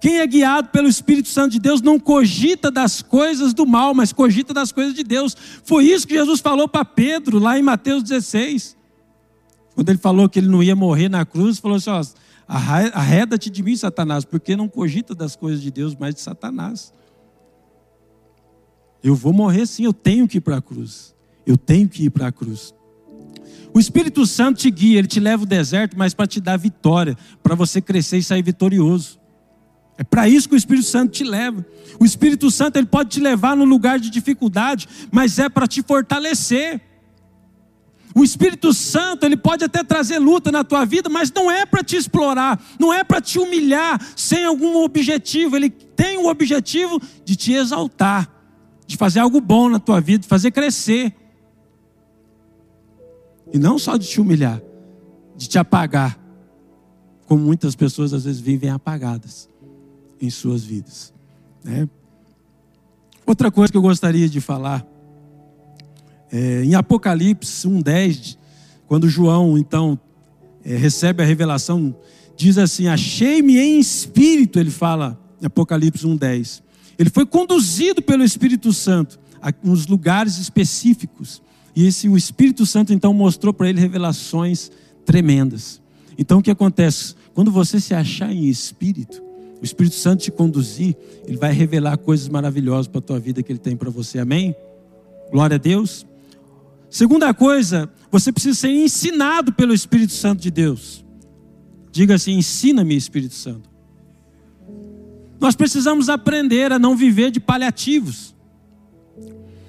Quem 0.00 0.18
é 0.18 0.26
guiado 0.26 0.70
pelo 0.70 0.88
Espírito 0.88 1.28
Santo 1.28 1.52
de 1.52 1.60
Deus 1.60 1.80
não 1.80 2.00
cogita 2.00 2.68
das 2.68 3.00
coisas 3.00 3.54
do 3.54 3.64
mal, 3.64 3.94
mas 3.94 4.12
cogita 4.12 4.52
das 4.52 4.72
coisas 4.72 4.92
de 4.92 5.04
Deus. 5.04 5.36
Foi 5.62 5.84
isso 5.84 6.06
que 6.06 6.14
Jesus 6.14 6.40
falou 6.40 6.66
para 6.66 6.84
Pedro 6.84 7.38
lá 7.38 7.56
em 7.56 7.62
Mateus 7.62 8.02
16. 8.02 8.76
Quando 9.74 9.88
ele 9.88 9.98
falou 9.98 10.28
que 10.28 10.38
ele 10.38 10.48
não 10.48 10.62
ia 10.62 10.76
morrer 10.76 11.08
na 11.08 11.24
cruz, 11.24 11.58
falou 11.58 11.76
assim: 11.76 11.90
ó, 11.90 12.02
arreda-te 12.46 13.50
de 13.50 13.62
mim, 13.62 13.76
Satanás, 13.76 14.24
porque 14.24 14.56
não 14.56 14.68
cogita 14.68 15.14
das 15.14 15.36
coisas 15.36 15.62
de 15.62 15.70
Deus, 15.70 15.96
mas 15.98 16.14
de 16.14 16.20
Satanás. 16.20 16.92
Eu 19.02 19.14
vou 19.14 19.32
morrer 19.32 19.66
sim, 19.66 19.84
eu 19.84 19.92
tenho 19.92 20.26
que 20.26 20.38
ir 20.38 20.40
para 20.40 20.56
a 20.56 20.62
cruz. 20.62 21.14
Eu 21.46 21.56
tenho 21.56 21.88
que 21.88 22.04
ir 22.04 22.10
para 22.10 22.28
a 22.28 22.32
cruz. 22.32 22.74
O 23.74 23.80
Espírito 23.80 24.24
Santo 24.24 24.60
te 24.60 24.70
guia, 24.70 24.98
ele 24.98 25.08
te 25.08 25.20
leva 25.20 25.42
ao 25.42 25.46
deserto, 25.46 25.98
mas 25.98 26.14
para 26.14 26.26
te 26.26 26.40
dar 26.40 26.56
vitória, 26.56 27.18
para 27.42 27.54
você 27.54 27.80
crescer 27.80 28.18
e 28.18 28.22
sair 28.22 28.42
vitorioso. 28.42 29.18
É 29.98 30.04
para 30.04 30.28
isso 30.28 30.48
que 30.48 30.54
o 30.54 30.56
Espírito 30.56 30.86
Santo 30.86 31.12
te 31.12 31.24
leva. 31.24 31.64
O 32.00 32.04
Espírito 32.04 32.50
Santo 32.50 32.76
ele 32.76 32.86
pode 32.86 33.10
te 33.10 33.20
levar 33.20 33.56
no 33.56 33.64
lugar 33.64 33.98
de 33.98 34.10
dificuldade, 34.10 34.88
mas 35.10 35.38
é 35.38 35.48
para 35.48 35.66
te 35.66 35.82
fortalecer. 35.82 36.80
O 38.14 38.22
Espírito 38.22 38.72
Santo, 38.72 39.26
ele 39.26 39.36
pode 39.36 39.64
até 39.64 39.82
trazer 39.82 40.20
luta 40.20 40.52
na 40.52 40.62
tua 40.62 40.84
vida, 40.84 41.08
mas 41.08 41.32
não 41.32 41.50
é 41.50 41.66
para 41.66 41.82
te 41.82 41.96
explorar, 41.96 42.62
não 42.78 42.92
é 42.92 43.02
para 43.02 43.20
te 43.20 43.40
humilhar 43.40 44.00
sem 44.16 44.44
algum 44.44 44.76
objetivo. 44.84 45.56
Ele 45.56 45.68
tem 45.68 46.16
o 46.16 46.28
objetivo 46.28 47.02
de 47.24 47.34
te 47.34 47.52
exaltar, 47.52 48.30
de 48.86 48.96
fazer 48.96 49.18
algo 49.18 49.40
bom 49.40 49.68
na 49.68 49.80
tua 49.80 50.00
vida, 50.00 50.20
de 50.20 50.28
fazer 50.28 50.52
crescer. 50.52 51.12
E 53.52 53.58
não 53.58 53.80
só 53.80 53.96
de 53.96 54.06
te 54.06 54.20
humilhar, 54.20 54.62
de 55.36 55.48
te 55.48 55.58
apagar, 55.58 56.16
como 57.26 57.42
muitas 57.42 57.74
pessoas 57.74 58.12
às 58.12 58.24
vezes 58.24 58.40
vivem 58.40 58.70
apagadas 58.70 59.48
em 60.20 60.30
suas 60.30 60.62
vidas. 60.62 61.12
Né? 61.64 61.88
Outra 63.26 63.50
coisa 63.50 63.72
que 63.72 63.76
eu 63.76 63.82
gostaria 63.82 64.28
de 64.28 64.40
falar 64.40 64.86
é, 66.34 66.64
em 66.64 66.74
Apocalipse 66.74 67.68
1,10, 67.68 68.36
quando 68.88 69.08
João 69.08 69.56
então 69.56 69.96
é, 70.64 70.76
recebe 70.76 71.22
a 71.22 71.26
revelação, 71.26 71.94
diz 72.36 72.58
assim: 72.58 72.88
Achei-me 72.88 73.56
em 73.56 73.78
espírito, 73.78 74.58
ele 74.58 74.70
fala 74.70 75.16
em 75.40 75.46
Apocalipse 75.46 76.04
1,10. 76.04 76.60
Ele 76.98 77.08
foi 77.08 77.24
conduzido 77.24 78.02
pelo 78.02 78.24
Espírito 78.24 78.72
Santo 78.72 79.16
a 79.40 79.52
uns 79.62 79.86
lugares 79.86 80.38
específicos. 80.38 81.40
E 81.74 81.86
esse, 81.86 82.08
o 82.08 82.16
Espírito 82.16 82.66
Santo 82.66 82.92
então 82.92 83.14
mostrou 83.14 83.54
para 83.54 83.68
ele 83.68 83.80
revelações 83.80 84.72
tremendas. 85.06 85.80
Então 86.18 86.38
o 86.38 86.42
que 86.42 86.50
acontece? 86.50 87.14
Quando 87.32 87.52
você 87.52 87.78
se 87.78 87.94
achar 87.94 88.32
em 88.32 88.48
espírito, 88.48 89.22
o 89.60 89.64
Espírito 89.64 89.94
Santo 89.94 90.22
te 90.22 90.32
conduzir, 90.32 90.96
ele 91.28 91.36
vai 91.36 91.52
revelar 91.52 91.96
coisas 91.96 92.28
maravilhosas 92.28 92.88
para 92.88 92.98
a 92.98 93.02
tua 93.02 93.20
vida 93.20 93.40
que 93.40 93.52
ele 93.52 93.58
tem 93.60 93.76
para 93.76 93.90
você. 93.90 94.18
Amém? 94.18 94.54
Glória 95.30 95.54
a 95.54 95.58
Deus. 95.58 96.04
Segunda 96.94 97.34
coisa, 97.34 97.90
você 98.08 98.30
precisa 98.30 98.56
ser 98.56 98.70
ensinado 98.70 99.52
pelo 99.52 99.74
Espírito 99.74 100.12
Santo 100.12 100.40
de 100.40 100.48
Deus. 100.48 101.04
Diga 101.90 102.14
assim: 102.14 102.34
ensina-me, 102.34 102.94
Espírito 102.94 103.34
Santo. 103.34 103.68
Nós 105.40 105.56
precisamos 105.56 106.08
aprender 106.08 106.70
a 106.70 106.78
não 106.78 106.94
viver 106.96 107.32
de 107.32 107.40
paliativos. 107.40 108.32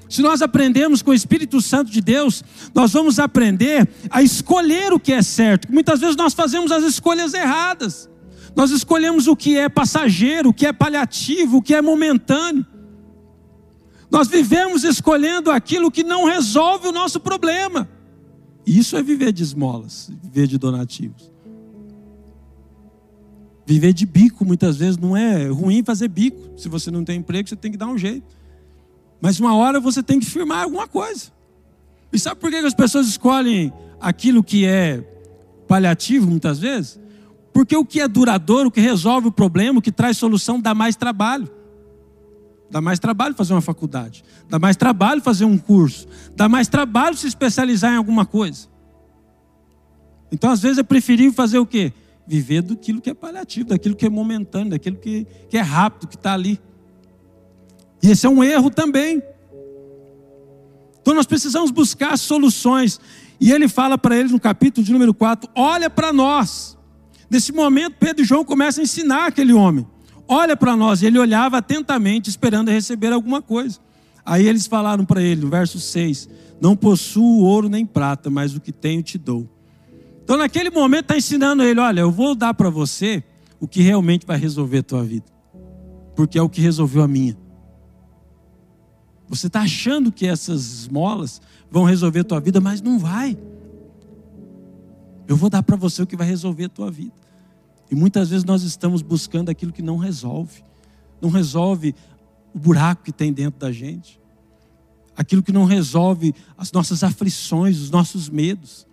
Se 0.08 0.22
nós 0.22 0.44
aprendemos 0.44 1.02
com 1.02 1.10
o 1.10 1.16
Espírito 1.16 1.60
Santo 1.62 1.90
de 1.90 2.00
Deus, 2.00 2.44
nós 2.76 2.94
vamos 2.94 3.18
aprender 3.18 3.90
a 4.12 4.22
escolher 4.22 4.94
o 4.94 5.00
que 5.00 5.12
é 5.12 5.24
certo. 5.24 5.74
Muitas 5.74 6.02
vezes 6.02 6.16
nós 6.16 6.36
fazemos 6.36 6.72
as 6.72 6.84
escolhas 6.84 7.34
erradas. 7.34 8.08
Nós 8.56 8.70
escolhemos 8.70 9.26
o 9.28 9.36
que 9.36 9.58
é 9.58 9.68
passageiro, 9.68 10.50
o 10.50 10.54
que 10.54 10.68
é 10.68 10.72
paliativo, 10.72 11.58
o 11.58 11.62
que 11.64 11.74
é 11.74 11.82
momentâneo. 11.82 12.64
Nós 14.10 14.28
vivemos 14.28 14.84
escolhendo 14.84 15.52
aquilo 15.52 15.92
que 15.92 16.04
não 16.04 16.26
resolve 16.26 16.88
o 16.88 16.92
nosso 16.92 17.20
problema. 17.20 17.90
Isso 18.66 18.98
é 18.98 19.04
viver 19.04 19.32
de 19.32 19.44
esmolas, 19.44 20.12
viver 20.24 20.48
de 20.48 20.58
donativos. 20.58 21.32
Viver 23.66 23.94
de 23.94 24.06
bico 24.06 24.46
muitas 24.46 24.78
vezes 24.78 24.98
não 24.98 25.18
é 25.18 25.48
ruim 25.48 25.84
fazer 25.84 26.08
bico. 26.08 26.58
Se 26.58 26.70
você 26.70 26.92
não 26.92 27.04
tem 27.04 27.20
emprego, 27.20 27.50
você 27.50 27.56
tem 27.56 27.72
que 27.72 27.78
dar 27.78 27.88
um 27.88 27.98
jeito. 27.98 28.36
Mas 29.20 29.40
uma 29.40 29.56
hora 29.56 29.80
você 29.80 30.04
tem 30.04 30.20
que 30.20 30.26
firmar 30.26 30.64
alguma 30.64 30.88
coisa. 30.88 31.32
E 32.14 32.20
sabe 32.20 32.40
por 32.40 32.50
que 32.50 32.58
as 32.58 32.74
pessoas 32.74 33.08
escolhem 33.08 33.74
aquilo 34.00 34.44
que 34.44 34.66
é 34.66 35.02
paliativo 35.68 36.28
muitas 36.28 36.60
vezes? 36.60 37.00
Porque 37.52 37.76
o 37.76 37.86
que 37.86 38.02
é 38.02 38.08
duradouro, 38.08 38.70
o 38.70 38.72
que 38.72 38.82
resolve 38.82 39.30
o 39.30 39.32
problema, 39.32 39.80
o 39.80 39.82
que 39.82 39.92
traz 39.92 40.18
solução, 40.18 40.60
dá 40.60 40.76
mais 40.76 40.96
trabalho. 40.96 41.50
Dá 42.70 42.82
mais 42.82 43.00
trabalho 43.00 43.36
fazer 43.36 43.54
uma 43.54 43.62
faculdade, 43.62 44.24
dá 44.50 44.58
mais 44.58 44.76
trabalho 44.76 45.22
fazer 45.22 45.46
um 45.46 45.58
curso, 45.58 46.08
dá 46.36 46.50
mais 46.50 46.68
trabalho 46.68 47.16
se 47.16 47.28
especializar 47.28 47.94
em 47.94 47.98
alguma 47.98 48.26
coisa. 48.26 48.68
Então, 50.32 50.50
às 50.50 50.62
vezes, 50.62 50.80
é 50.80 50.84
preferível 50.84 51.34
fazer 51.34 51.60
o 51.60 51.66
quê? 51.66 51.94
Viver 52.28 52.64
daquilo 52.64 53.00
que 53.00 53.10
é 53.10 53.14
paliativo, 53.14 53.70
daquilo 53.70 53.96
que 53.96 54.06
é 54.06 54.10
momentâneo, 54.10 54.72
daquilo 54.72 54.98
que, 54.98 55.28
que 55.48 55.58
é 55.58 55.62
rápido, 55.62 56.08
que 56.08 56.16
está 56.16 56.34
ali. 56.34 56.60
E 58.02 58.10
esse 58.10 58.26
é 58.26 58.30
um 58.30 58.44
erro 58.44 58.72
também. 58.72 59.22
Então, 61.02 61.14
nós 61.14 61.28
precisamos 61.28 61.70
buscar 61.70 62.18
soluções. 62.18 63.00
E 63.40 63.52
ele 63.52 63.68
fala 63.68 63.98
para 63.98 64.18
eles 64.18 64.32
no 64.32 64.40
capítulo 64.40 64.84
de 64.84 64.92
número 64.92 65.14
4: 65.14 65.50
olha 65.56 65.90
para 65.90 66.12
nós. 66.12 66.76
Nesse 67.30 67.52
momento, 67.52 67.98
Pedro 68.00 68.24
e 68.24 68.26
João 68.26 68.44
começam 68.44 68.82
a 68.82 68.84
ensinar 68.84 69.28
aquele 69.28 69.54
homem 69.54 69.86
olha 70.28 70.56
para 70.56 70.76
nós. 70.76 71.04
Ele 71.04 71.20
olhava 71.20 71.58
atentamente, 71.58 72.30
esperando 72.30 72.72
receber 72.72 73.12
alguma 73.12 73.42
coisa. 73.42 73.80
Aí 74.26 74.48
eles 74.48 74.66
falaram 74.66 75.06
para 75.06 75.22
ele, 75.22 75.42
no 75.42 75.50
verso 75.50 75.80
6: 75.80 76.30
Não 76.60 76.76
possuo 76.76 77.44
ouro 77.44 77.70
nem 77.70 77.86
prata, 77.86 78.30
mas 78.30 78.56
o 78.56 78.60
que 78.60 78.72
tenho 78.72 79.04
te 79.04 79.18
dou. 79.18 79.48
Então, 80.24 80.38
naquele 80.38 80.72
momento, 80.72 81.04
está 81.04 81.18
ensinando 81.18 81.62
ele: 81.62 81.80
Olha, 81.80 82.02
eu 82.02 82.12
vou 82.12 82.34
dar 82.34 82.54
para 82.54 82.70
você 82.70 83.24
o 83.60 83.68
que 83.68 83.82
realmente 83.82 84.26
vai 84.26 84.38
resolver 84.38 84.80
a 84.80 84.84
tua 84.84 85.04
vida, 85.04 85.26
porque 86.16 86.38
é 86.38 86.42
o 86.42 86.50
que 86.50 86.62
resolveu 86.62 87.04
a 87.04 87.08
minha. 87.08 87.38
Você 89.28 89.48
está 89.48 89.62
achando 89.62 90.12
que 90.12 90.26
essas 90.26 90.82
esmolas 90.82 91.42
vão 91.70 91.84
resolver 91.84 92.20
a 92.20 92.24
tua 92.24 92.40
vida, 92.40 92.60
mas 92.60 92.82
não 92.82 93.00
vai. 93.00 93.38
Eu 95.28 95.36
vou 95.36 95.50
dar 95.50 95.64
para 95.64 95.76
você 95.76 96.02
o 96.02 96.08
que 96.08 96.16
vai 96.16 96.28
resolver 96.28 96.66
a 96.66 96.70
tua 96.70 96.92
vida. 96.92 97.25
E 97.90 97.96
muitas 97.96 98.30
vezes 98.30 98.44
nós 98.44 98.64
estamos 98.64 99.02
buscando 99.02 99.50
aquilo 99.50 99.72
que 99.72 99.82
não 99.82 99.98
resolve. 99.98 100.64
Não 101.22 101.30
resolve 101.30 101.96
o 102.54 102.60
buraco 102.60 103.04
que 103.04 103.12
tem 103.12 103.32
dentro 103.32 103.60
da 103.60 103.72
gente. 103.72 104.20
Aquilo 105.16 105.44
que 105.44 105.52
não 105.52 105.66
resolve 105.66 106.34
as 106.58 106.72
nossas 106.72 107.04
aflições, 107.04 107.80
os 107.80 107.90
nossos 107.90 108.30
medos, 108.30 108.86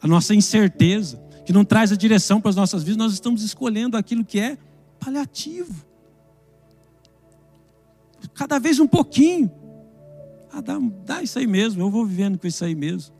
a 0.00 0.06
nossa 0.06 0.34
incerteza, 0.34 1.16
que 1.44 1.52
não 1.52 1.64
traz 1.64 1.90
a 1.90 1.96
direção 1.96 2.40
para 2.40 2.50
as 2.50 2.56
nossas 2.56 2.82
vidas, 2.82 2.98
nós 2.98 3.12
estamos 3.12 3.42
escolhendo 3.42 3.96
aquilo 3.96 4.24
que 4.24 4.38
é 4.38 4.58
paliativo. 5.00 5.74
Cada 8.34 8.58
vez 8.58 8.78
um 8.78 8.86
pouquinho. 8.86 9.50
Ah, 10.52 10.60
dá, 10.60 10.78
dá 11.04 11.22
isso 11.22 11.38
aí 11.38 11.46
mesmo, 11.46 11.82
eu 11.82 11.90
vou 11.90 12.04
vivendo 12.04 12.38
com 12.38 12.46
isso 12.46 12.64
aí 12.64 12.74
mesmo. 12.74 13.14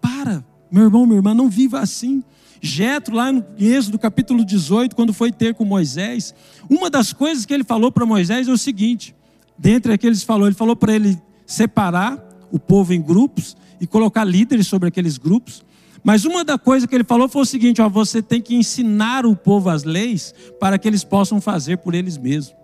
Para, 0.00 0.44
meu 0.70 0.84
irmão, 0.84 1.06
minha 1.06 1.18
irmã, 1.18 1.34
não 1.34 1.48
viva 1.48 1.80
assim. 1.80 2.22
Jetro, 2.60 3.14
lá 3.14 3.32
no 3.32 3.44
Êxodo 3.58 3.98
capítulo 3.98 4.44
18, 4.44 4.94
quando 4.94 5.12
foi 5.12 5.30
ter 5.30 5.54
com 5.54 5.64
Moisés, 5.64 6.34
uma 6.68 6.90
das 6.90 7.12
coisas 7.12 7.46
que 7.46 7.54
ele 7.54 7.64
falou 7.64 7.92
para 7.92 8.04
Moisés 8.04 8.48
é 8.48 8.52
o 8.52 8.58
seguinte: 8.58 9.14
dentre 9.56 9.92
aqueles 9.92 10.22
falou, 10.22 10.46
ele 10.46 10.56
falou 10.56 10.74
para 10.74 10.92
ele 10.92 11.20
separar 11.46 12.18
o 12.50 12.58
povo 12.58 12.92
em 12.92 13.00
grupos 13.00 13.56
e 13.80 13.86
colocar 13.86 14.24
líderes 14.24 14.66
sobre 14.66 14.88
aqueles 14.88 15.18
grupos. 15.18 15.64
Mas 16.02 16.24
uma 16.24 16.44
da 16.44 16.58
coisa 16.58 16.86
que 16.86 16.94
ele 16.94 17.04
falou 17.04 17.28
foi 17.28 17.42
o 17.42 17.46
seguinte: 17.46 17.80
ó, 17.80 17.88
você 17.88 18.20
tem 18.20 18.40
que 18.40 18.54
ensinar 18.54 19.24
o 19.24 19.36
povo 19.36 19.70
as 19.70 19.84
leis 19.84 20.34
para 20.58 20.78
que 20.78 20.88
eles 20.88 21.04
possam 21.04 21.40
fazer 21.40 21.78
por 21.78 21.94
eles 21.94 22.16
mesmos. 22.16 22.56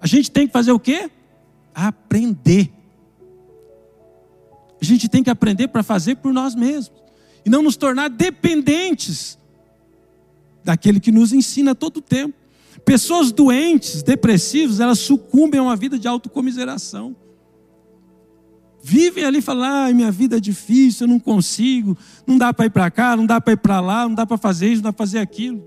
A 0.00 0.06
gente 0.06 0.30
tem 0.30 0.46
que 0.46 0.52
fazer 0.52 0.72
o 0.72 0.78
quê? 0.78 1.10
Aprender. 1.74 2.72
A 4.80 4.84
gente 4.84 5.08
tem 5.08 5.22
que 5.22 5.30
aprender 5.30 5.68
para 5.68 5.82
fazer 5.82 6.16
por 6.16 6.32
nós 6.32 6.54
mesmos 6.54 7.03
e 7.44 7.50
não 7.50 7.62
nos 7.62 7.76
tornar 7.76 8.08
dependentes 8.08 9.38
daquele 10.64 10.98
que 10.98 11.12
nos 11.12 11.32
ensina 11.32 11.74
todo 11.74 11.98
o 11.98 12.02
tempo. 12.02 12.34
Pessoas 12.84 13.30
doentes, 13.30 14.02
depressivas, 14.02 14.80
elas 14.80 14.98
sucumbem 14.98 15.60
a 15.60 15.62
uma 15.62 15.76
vida 15.76 15.98
de 15.98 16.08
autocomiseração. 16.08 17.14
Vivem 18.82 19.24
ali 19.24 19.38
e 19.38 19.42
falam: 19.42 19.64
ah, 19.64 19.92
minha 19.92 20.10
vida 20.10 20.36
é 20.36 20.40
difícil, 20.40 21.06
eu 21.06 21.10
não 21.10 21.20
consigo, 21.20 21.96
não 22.26 22.36
dá 22.36 22.52
para 22.52 22.66
ir 22.66 22.70
para 22.70 22.90
cá, 22.90 23.16
não 23.16 23.24
dá 23.24 23.40
para 23.40 23.52
ir 23.52 23.56
para 23.56 23.80
lá, 23.80 24.08
não 24.08 24.14
dá 24.14 24.26
para 24.26 24.36
fazer 24.36 24.68
isso, 24.68 24.82
não 24.82 24.90
dá 24.90 24.92
para 24.92 25.06
fazer 25.06 25.18
aquilo. 25.18 25.62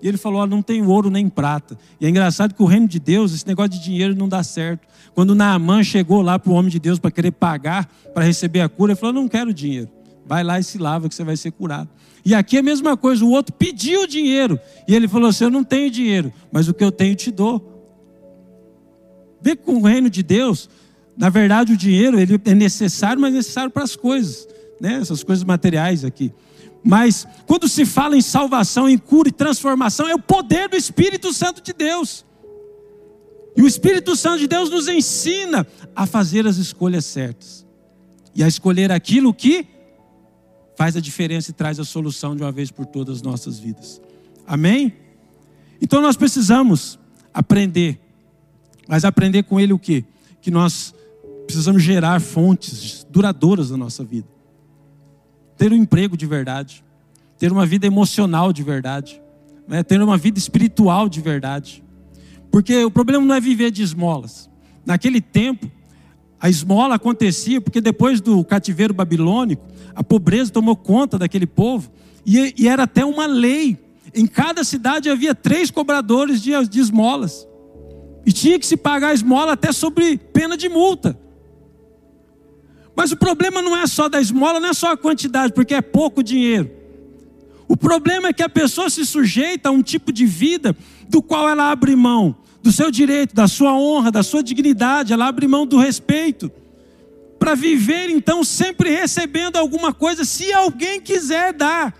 E 0.00 0.08
ele 0.08 0.16
falou: 0.16 0.46
não 0.46 0.62
tem 0.62 0.82
ouro 0.82 1.10
nem 1.10 1.28
prata. 1.28 1.78
E 2.00 2.06
é 2.06 2.08
engraçado 2.08 2.54
que 2.54 2.62
o 2.62 2.66
reino 2.66 2.88
de 2.88 2.98
Deus, 2.98 3.34
esse 3.34 3.46
negócio 3.46 3.72
de 3.72 3.82
dinheiro 3.82 4.14
não 4.14 4.28
dá 4.28 4.42
certo. 4.42 4.86
Quando 5.14 5.34
Naamã 5.34 5.82
chegou 5.82 6.22
lá 6.22 6.38
para 6.38 6.50
o 6.50 6.54
homem 6.54 6.70
de 6.70 6.78
Deus 6.78 6.98
para 6.98 7.10
querer 7.10 7.32
pagar, 7.32 7.86
para 8.14 8.24
receber 8.24 8.60
a 8.60 8.68
cura, 8.68 8.92
ele 8.92 9.00
falou: 9.00 9.14
não 9.14 9.28
quero 9.28 9.52
dinheiro 9.52 9.90
Vai 10.26 10.42
lá 10.42 10.58
e 10.58 10.64
se 10.64 10.78
lava 10.78 11.08
que 11.08 11.14
você 11.14 11.24
vai 11.24 11.36
ser 11.36 11.50
curado. 11.50 11.88
E 12.24 12.34
aqui 12.34 12.56
é 12.56 12.60
a 12.60 12.62
mesma 12.62 12.96
coisa, 12.96 13.24
o 13.24 13.30
outro 13.30 13.54
pediu 13.54 14.06
dinheiro 14.06 14.58
e 14.88 14.94
ele 14.94 15.06
falou 15.06 15.28
assim: 15.28 15.44
Eu 15.44 15.50
não 15.50 15.62
tenho 15.62 15.90
dinheiro, 15.90 16.32
mas 16.50 16.68
o 16.68 16.74
que 16.74 16.82
eu 16.82 16.90
tenho 16.90 17.14
te 17.14 17.30
dou. 17.30 17.70
Vê 19.42 19.54
com 19.54 19.74
o 19.74 19.82
reino 19.82 20.08
de 20.08 20.22
Deus, 20.22 20.70
na 21.14 21.28
verdade 21.28 21.74
o 21.74 21.76
dinheiro 21.76 22.18
ele 22.18 22.40
é 22.46 22.54
necessário, 22.54 23.20
mas 23.20 23.34
é 23.34 23.36
necessário 23.36 23.70
para 23.70 23.82
as 23.82 23.94
coisas, 23.94 24.48
né? 24.80 24.94
essas 24.94 25.22
coisas 25.22 25.44
materiais 25.44 26.02
aqui. 26.02 26.32
Mas 26.82 27.26
quando 27.46 27.68
se 27.68 27.84
fala 27.84 28.16
em 28.16 28.22
salvação, 28.22 28.88
em 28.88 28.96
cura 28.96 29.28
e 29.28 29.32
transformação, 29.32 30.08
é 30.08 30.14
o 30.14 30.18
poder 30.18 30.68
do 30.68 30.76
Espírito 30.76 31.32
Santo 31.32 31.62
de 31.62 31.72
Deus. 31.74 32.24
E 33.56 33.62
o 33.62 33.66
Espírito 33.66 34.16
Santo 34.16 34.38
de 34.38 34.46
Deus 34.46 34.70
nos 34.70 34.88
ensina 34.88 35.66
a 35.94 36.06
fazer 36.06 36.46
as 36.46 36.56
escolhas 36.56 37.04
certas 37.04 37.64
e 38.34 38.42
a 38.42 38.48
escolher 38.48 38.90
aquilo 38.90 39.32
que 39.32 39.66
faz 40.76 40.96
a 40.96 41.00
diferença 41.00 41.50
e 41.50 41.54
traz 41.54 41.78
a 41.78 41.84
solução 41.84 42.34
de 42.34 42.42
uma 42.42 42.52
vez 42.52 42.70
por 42.70 42.86
todas 42.86 43.16
as 43.16 43.22
nossas 43.22 43.58
vidas. 43.58 44.00
Amém? 44.46 44.92
Então 45.80 46.00
nós 46.00 46.16
precisamos 46.16 46.98
aprender, 47.32 48.00
mas 48.88 49.04
aprender 49.04 49.44
com 49.44 49.58
ele 49.58 49.72
o 49.72 49.78
quê? 49.78 50.04
Que 50.40 50.50
nós 50.50 50.94
precisamos 51.46 51.82
gerar 51.82 52.20
fontes 52.20 53.06
duradouras 53.10 53.70
na 53.70 53.76
nossa 53.76 54.04
vida. 54.04 54.28
Ter 55.56 55.72
um 55.72 55.76
emprego 55.76 56.16
de 56.16 56.26
verdade, 56.26 56.84
ter 57.38 57.52
uma 57.52 57.66
vida 57.66 57.86
emocional 57.86 58.52
de 58.52 58.62
verdade, 58.62 59.20
né? 59.68 59.82
ter 59.82 60.00
uma 60.00 60.16
vida 60.16 60.38
espiritual 60.38 61.08
de 61.08 61.20
verdade. 61.20 61.82
Porque 62.50 62.84
o 62.84 62.90
problema 62.90 63.24
não 63.24 63.34
é 63.34 63.40
viver 63.40 63.70
de 63.70 63.82
esmolas. 63.82 64.50
Naquele 64.86 65.20
tempo, 65.20 65.70
a 66.40 66.48
esmola 66.48 66.96
acontecia 66.96 67.60
porque 67.60 67.80
depois 67.80 68.20
do 68.20 68.44
cativeiro 68.44 68.92
babilônico, 68.92 69.64
a 69.94 70.02
pobreza 70.02 70.52
tomou 70.52 70.76
conta 70.76 71.18
daquele 71.18 71.46
povo 71.46 71.90
e, 72.26 72.54
e 72.58 72.68
era 72.68 72.84
até 72.84 73.04
uma 73.04 73.26
lei. 73.26 73.78
Em 74.14 74.26
cada 74.26 74.62
cidade 74.62 75.08
havia 75.08 75.34
três 75.34 75.70
cobradores 75.70 76.42
de, 76.42 76.52
de 76.68 76.80
esmolas. 76.80 77.46
E 78.26 78.32
tinha 78.32 78.58
que 78.58 78.66
se 78.66 78.76
pagar 78.76 79.08
a 79.08 79.14
esmola 79.14 79.52
até 79.52 79.72
sobre 79.72 80.16
pena 80.16 80.56
de 80.56 80.68
multa. 80.68 81.18
Mas 82.96 83.10
o 83.10 83.16
problema 83.16 83.60
não 83.60 83.76
é 83.76 83.86
só 83.86 84.08
da 84.08 84.20
esmola, 84.20 84.60
não 84.60 84.68
é 84.68 84.74
só 84.74 84.92
a 84.92 84.96
quantidade, 84.96 85.52
porque 85.52 85.74
é 85.74 85.82
pouco 85.82 86.22
dinheiro. 86.22 86.70
O 87.66 87.76
problema 87.76 88.28
é 88.28 88.32
que 88.32 88.42
a 88.42 88.48
pessoa 88.48 88.88
se 88.88 89.04
sujeita 89.04 89.68
a 89.68 89.72
um 89.72 89.82
tipo 89.82 90.12
de 90.12 90.26
vida 90.26 90.76
do 91.08 91.20
qual 91.22 91.48
ela 91.48 91.70
abre 91.70 91.96
mão 91.96 92.36
do 92.64 92.72
seu 92.72 92.90
direito, 92.90 93.34
da 93.34 93.46
sua 93.46 93.76
honra, 93.76 94.10
da 94.10 94.22
sua 94.22 94.42
dignidade, 94.42 95.12
ela 95.12 95.28
abre 95.28 95.46
mão 95.46 95.66
do 95.66 95.76
respeito. 95.76 96.50
Para 97.38 97.54
viver 97.54 98.08
então 98.08 98.42
sempre 98.42 98.88
recebendo 98.88 99.56
alguma 99.56 99.92
coisa, 99.92 100.24
se 100.24 100.50
alguém 100.50 100.98
quiser 100.98 101.52
dar. 101.52 101.94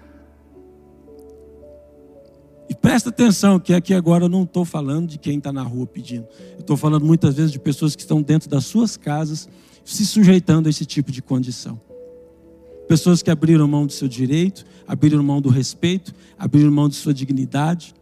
E 2.66 2.74
presta 2.74 3.11
atenção 3.11 3.61
que 3.61 3.74
aqui 3.74 3.92
agora 3.92 4.24
eu 4.24 4.29
não 4.31 4.44
estou 4.44 4.64
falando 4.64 5.07
de 5.07 5.18
quem 5.18 5.37
está 5.37 5.53
na 5.53 5.62
rua 5.62 5.87
pedindo. 5.87 6.27
Estou 6.59 6.79
falando 6.79 7.05
muitas 7.05 7.35
vezes 7.35 7.53
de 7.53 7.59
pessoas 7.59 7.94
que 7.94 8.00
estão 8.00 8.22
dentro 8.22 8.48
das 8.48 8.64
suas 8.64 8.96
casas 8.96 9.46
se 9.85 10.07
sujeitando 10.07 10.66
a 10.66 10.70
esse 10.70 10.87
tipo 10.87 11.12
de 11.12 11.20
condição. 11.20 11.79
Pessoas 12.88 13.22
que 13.22 13.31
abriram 13.31 13.68
mão 13.68 13.85
do 13.85 13.92
seu 13.92 14.09
direito, 14.09 14.64
abriram 14.88 15.22
mão 15.22 15.42
do 15.42 15.50
respeito, 15.50 16.14
abriram 16.38 16.70
mão 16.70 16.88
de 16.88 16.94
sua 16.94 17.12
dignidade 17.12 17.94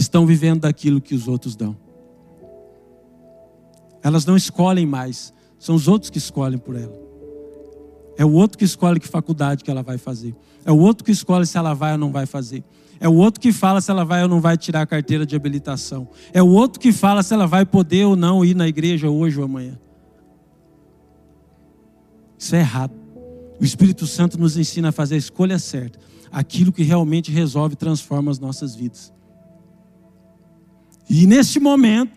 estão 0.00 0.26
vivendo 0.26 0.62
daquilo 0.62 1.00
que 1.00 1.14
os 1.14 1.28
outros 1.28 1.54
dão. 1.56 1.76
Elas 4.02 4.26
não 4.26 4.36
escolhem 4.36 4.86
mais, 4.86 5.32
são 5.58 5.74
os 5.74 5.88
outros 5.88 6.10
que 6.10 6.18
escolhem 6.18 6.58
por 6.58 6.76
ela. 6.76 7.04
É 8.16 8.24
o 8.24 8.32
outro 8.32 8.58
que 8.58 8.64
escolhe 8.64 9.00
que 9.00 9.08
faculdade 9.08 9.64
que 9.64 9.70
ela 9.70 9.82
vai 9.82 9.98
fazer. 9.98 10.34
É 10.64 10.70
o 10.70 10.78
outro 10.78 11.04
que 11.04 11.10
escolhe 11.10 11.46
se 11.46 11.58
ela 11.58 11.74
vai 11.74 11.92
ou 11.92 11.98
não 11.98 12.12
vai 12.12 12.26
fazer. 12.26 12.62
É 13.00 13.08
o 13.08 13.14
outro 13.14 13.40
que 13.40 13.52
fala 13.52 13.80
se 13.80 13.90
ela 13.90 14.04
vai 14.04 14.22
ou 14.22 14.28
não 14.28 14.40
vai 14.40 14.56
tirar 14.56 14.82
a 14.82 14.86
carteira 14.86 15.26
de 15.26 15.34
habilitação. 15.34 16.08
É 16.32 16.42
o 16.42 16.48
outro 16.48 16.78
que 16.78 16.92
fala 16.92 17.22
se 17.22 17.34
ela 17.34 17.46
vai 17.46 17.66
poder 17.66 18.04
ou 18.04 18.14
não 18.14 18.44
ir 18.44 18.54
na 18.54 18.68
igreja 18.68 19.10
hoje 19.10 19.38
ou 19.38 19.44
amanhã. 19.44 19.78
Isso 22.38 22.54
é 22.54 22.60
errado. 22.60 22.92
O 23.60 23.64
Espírito 23.64 24.06
Santo 24.06 24.38
nos 24.38 24.56
ensina 24.56 24.90
a 24.90 24.92
fazer 24.92 25.14
a 25.14 25.18
escolha 25.18 25.58
certa, 25.58 25.98
aquilo 26.30 26.72
que 26.72 26.82
realmente 26.82 27.30
resolve 27.30 27.74
e 27.74 27.76
transforma 27.76 28.30
as 28.30 28.38
nossas 28.38 28.74
vidas. 28.74 29.12
E 31.08 31.26
neste 31.26 31.60
momento, 31.60 32.12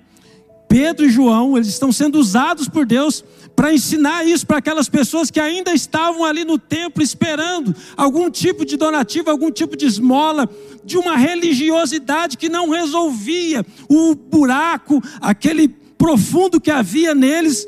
Pedro 0.67 1.05
e 1.05 1.09
João, 1.09 1.55
eles 1.55 1.67
estão 1.67 1.91
sendo 1.91 2.19
usados 2.19 2.67
por 2.67 2.85
Deus 2.85 3.23
para 3.55 3.73
ensinar 3.73 4.23
isso 4.25 4.45
para 4.45 4.57
aquelas 4.57 4.87
pessoas 4.87 5.31
que 5.31 5.39
ainda 5.39 5.73
estavam 5.73 6.23
ali 6.23 6.45
no 6.45 6.59
templo 6.59 7.01
esperando 7.01 7.75
algum 7.95 8.29
tipo 8.29 8.65
de 8.65 8.77
donativo, 8.77 9.31
algum 9.31 9.49
tipo 9.49 9.75
de 9.75 9.85
esmola, 9.85 10.47
de 10.83 10.97
uma 10.97 11.17
religiosidade 11.17 12.37
que 12.37 12.49
não 12.49 12.69
resolvia 12.69 13.65
o 13.89 14.13
buraco, 14.13 15.01
aquele 15.19 15.69
profundo 15.97 16.61
que 16.61 16.69
havia 16.69 17.15
neles, 17.15 17.65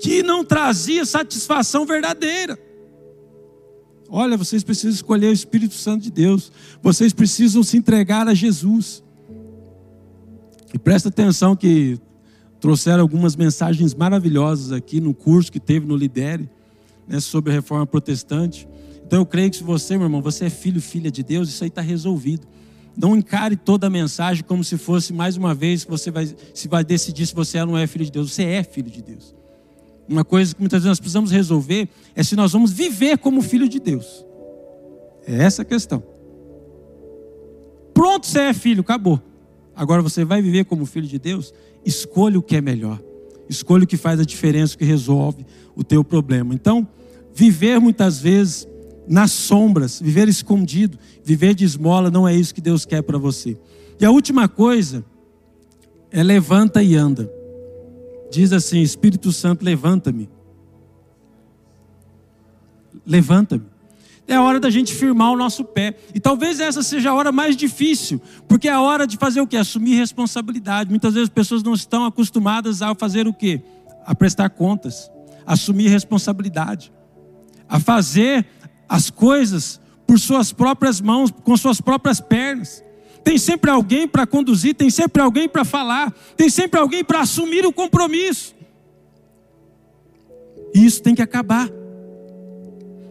que 0.00 0.22
não 0.22 0.44
trazia 0.44 1.06
satisfação 1.06 1.86
verdadeira. 1.86 2.58
Olha, 4.08 4.36
vocês 4.36 4.62
precisam 4.62 4.90
escolher 4.90 5.28
o 5.28 5.32
Espírito 5.32 5.74
Santo 5.74 6.02
de 6.02 6.10
Deus, 6.10 6.52
vocês 6.82 7.12
precisam 7.12 7.62
se 7.62 7.76
entregar 7.76 8.28
a 8.28 8.34
Jesus. 8.34 9.02
E 10.74 10.78
presta 10.78 11.08
atenção 11.08 11.54
que 11.54 12.00
trouxeram 12.58 13.00
algumas 13.00 13.36
mensagens 13.36 13.94
maravilhosas 13.94 14.72
aqui 14.72 15.00
no 15.00 15.14
curso 15.14 15.52
que 15.52 15.60
teve 15.60 15.86
no 15.86 15.96
Lidere, 15.96 16.50
né, 17.06 17.20
sobre 17.20 17.52
a 17.52 17.54
reforma 17.54 17.86
protestante. 17.86 18.66
Então 19.06 19.20
eu 19.20 19.26
creio 19.26 19.50
que 19.50 19.58
se 19.58 19.62
você, 19.62 19.96
meu 19.96 20.06
irmão, 20.06 20.20
você 20.20 20.46
é 20.46 20.50
filho, 20.50 20.80
filha 20.80 21.12
de 21.12 21.22
Deus, 21.22 21.48
isso 21.48 21.62
aí 21.62 21.68
está 21.68 21.80
resolvido. 21.80 22.44
Não 22.96 23.14
encare 23.14 23.54
toda 23.54 23.86
a 23.86 23.90
mensagem 23.90 24.42
como 24.42 24.64
se 24.64 24.76
fosse 24.76 25.12
mais 25.12 25.36
uma 25.36 25.54
vez 25.54 25.84
que 25.84 25.90
você 25.92 26.10
vai, 26.10 26.34
se 26.52 26.66
vai 26.66 26.82
decidir 26.82 27.26
se 27.26 27.34
você 27.36 27.58
é 27.58 27.60
ou 27.60 27.68
não 27.68 27.78
é 27.78 27.86
filho 27.86 28.04
de 28.04 28.10
Deus. 28.10 28.32
Você 28.32 28.42
é 28.42 28.64
filho 28.64 28.90
de 28.90 29.00
Deus. 29.00 29.32
Uma 30.08 30.24
coisa 30.24 30.56
que 30.56 30.60
muitas 30.60 30.80
vezes 30.80 30.88
nós 30.88 30.98
precisamos 30.98 31.30
resolver 31.30 31.88
é 32.16 32.22
se 32.24 32.34
nós 32.34 32.50
vamos 32.50 32.72
viver 32.72 33.18
como 33.18 33.42
filho 33.42 33.68
de 33.68 33.78
Deus. 33.78 34.26
É 35.24 35.36
essa 35.44 35.62
a 35.62 35.64
questão. 35.64 36.02
Pronto, 37.94 38.26
você 38.26 38.40
é 38.40 38.52
filho, 38.52 38.80
acabou. 38.80 39.22
Agora 39.76 40.02
você 40.02 40.24
vai 40.24 40.40
viver 40.40 40.64
como 40.64 40.86
filho 40.86 41.06
de 41.06 41.18
Deus? 41.18 41.52
Escolha 41.84 42.38
o 42.38 42.42
que 42.42 42.56
é 42.56 42.60
melhor. 42.60 43.00
Escolha 43.48 43.84
o 43.84 43.86
que 43.86 43.96
faz 43.96 44.20
a 44.20 44.24
diferença, 44.24 44.74
o 44.74 44.78
que 44.78 44.84
resolve 44.84 45.44
o 45.74 45.82
teu 45.84 46.02
problema. 46.02 46.54
Então, 46.54 46.86
viver 47.34 47.80
muitas 47.80 48.18
vezes 48.18 48.68
nas 49.06 49.32
sombras, 49.32 50.00
viver 50.00 50.28
escondido, 50.28 50.98
viver 51.22 51.54
de 51.54 51.64
esmola, 51.64 52.10
não 52.10 52.26
é 52.26 52.34
isso 52.34 52.54
que 52.54 52.60
Deus 52.60 52.86
quer 52.86 53.02
para 53.02 53.18
você. 53.18 53.56
E 54.00 54.04
a 54.04 54.10
última 54.10 54.48
coisa 54.48 55.04
é 56.10 56.22
levanta 56.22 56.82
e 56.82 56.96
anda. 56.96 57.30
Diz 58.30 58.52
assim: 58.52 58.80
Espírito 58.80 59.30
Santo, 59.30 59.64
levanta-me. 59.64 60.28
Levanta-me 63.06 63.73
é 64.26 64.34
a 64.34 64.42
hora 64.42 64.58
da 64.58 64.70
gente 64.70 64.94
firmar 64.94 65.30
o 65.32 65.36
nosso 65.36 65.64
pé. 65.64 65.94
E 66.14 66.20
talvez 66.20 66.60
essa 66.60 66.82
seja 66.82 67.10
a 67.10 67.14
hora 67.14 67.30
mais 67.30 67.56
difícil, 67.56 68.20
porque 68.48 68.68
é 68.68 68.72
a 68.72 68.80
hora 68.80 69.06
de 69.06 69.16
fazer 69.16 69.40
o 69.40 69.46
que? 69.46 69.56
Assumir 69.56 69.96
responsabilidade. 69.96 70.90
Muitas 70.90 71.14
vezes 71.14 71.28
as 71.28 71.34
pessoas 71.34 71.62
não 71.62 71.74
estão 71.74 72.04
acostumadas 72.04 72.80
a 72.80 72.94
fazer 72.94 73.26
o 73.26 73.32
que? 73.32 73.60
A 74.06 74.14
prestar 74.14 74.50
contas, 74.50 75.10
assumir 75.46 75.88
responsabilidade, 75.88 76.92
a 77.68 77.78
fazer 77.78 78.46
as 78.88 79.10
coisas 79.10 79.80
por 80.06 80.18
suas 80.18 80.52
próprias 80.52 81.00
mãos, 81.00 81.30
com 81.30 81.56
suas 81.56 81.80
próprias 81.80 82.20
pernas. 82.20 82.82
Tem 83.22 83.38
sempre 83.38 83.70
alguém 83.70 84.06
para 84.06 84.26
conduzir, 84.26 84.74
tem 84.74 84.90
sempre 84.90 85.22
alguém 85.22 85.48
para 85.48 85.64
falar, 85.64 86.12
tem 86.36 86.50
sempre 86.50 86.78
alguém 86.78 87.02
para 87.02 87.20
assumir 87.20 87.64
o 87.64 87.72
compromisso. 87.72 88.54
E 90.74 90.84
isso 90.84 91.02
tem 91.02 91.14
que 91.14 91.22
acabar. 91.22 91.70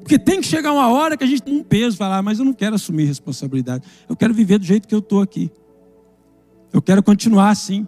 Porque 0.03 0.19
tem 0.19 0.41
que 0.41 0.47
chegar 0.47 0.73
uma 0.73 0.89
hora 0.91 1.15
que 1.15 1.23
a 1.23 1.27
gente 1.27 1.41
tem 1.41 1.55
um 1.55 1.63
peso, 1.63 1.95
falar, 1.95 2.17
ah, 2.17 2.21
mas 2.21 2.37
eu 2.37 2.43
não 2.43 2.53
quero 2.53 2.75
assumir 2.75 3.05
responsabilidade. 3.05 3.87
Eu 4.07 4.17
quero 4.17 4.33
viver 4.33 4.59
do 4.59 4.65
jeito 4.65 4.85
que 4.85 4.93
eu 4.93 4.99
estou 4.99 5.21
aqui. 5.21 5.49
Eu 6.73 6.81
quero 6.81 7.01
continuar 7.01 7.49
assim. 7.49 7.87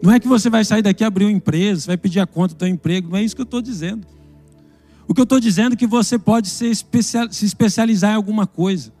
Não 0.00 0.12
é 0.12 0.20
que 0.20 0.28
você 0.28 0.48
vai 0.48 0.64
sair 0.64 0.80
daqui 0.80 1.02
abrir 1.02 1.24
uma 1.24 1.32
empresa, 1.32 1.88
vai 1.88 1.96
pedir 1.96 2.20
a 2.20 2.26
conta 2.26 2.54
do 2.54 2.58
seu 2.64 2.68
emprego, 2.68 3.10
não 3.10 3.16
é 3.18 3.22
isso 3.22 3.34
que 3.34 3.42
eu 3.42 3.44
estou 3.44 3.60
dizendo. 3.60 4.06
O 5.08 5.14
que 5.14 5.20
eu 5.20 5.24
estou 5.24 5.40
dizendo 5.40 5.72
é 5.72 5.76
que 5.76 5.88
você 5.88 6.18
pode 6.18 6.48
se 6.48 6.70
especializar 7.42 8.12
em 8.12 8.14
alguma 8.14 8.46
coisa. 8.46 8.92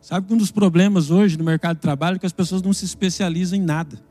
Sabe 0.00 0.26
que 0.26 0.32
um 0.32 0.36
dos 0.36 0.50
problemas 0.50 1.10
hoje 1.10 1.36
no 1.36 1.44
mercado 1.44 1.76
de 1.76 1.82
trabalho 1.82 2.16
é 2.16 2.18
que 2.18 2.26
as 2.26 2.32
pessoas 2.32 2.62
não 2.62 2.72
se 2.72 2.86
especializam 2.86 3.58
em 3.58 3.62
nada. 3.62 4.02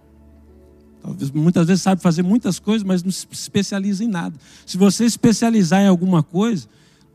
Talvez 1.04 1.30
muitas 1.32 1.68
vezes 1.68 1.84
sabe 1.84 2.02
fazer 2.02 2.24
muitas 2.24 2.60
coisas, 2.60 2.82
mas 2.82 3.04
não 3.04 3.12
se 3.12 3.28
especializa 3.30 4.06
em 4.06 4.08
nada. 4.08 4.40
Se 4.66 4.78
você 4.78 5.04
especializar 5.04 5.82
em 5.82 5.88
alguma 5.88 6.24
coisa, 6.24 6.66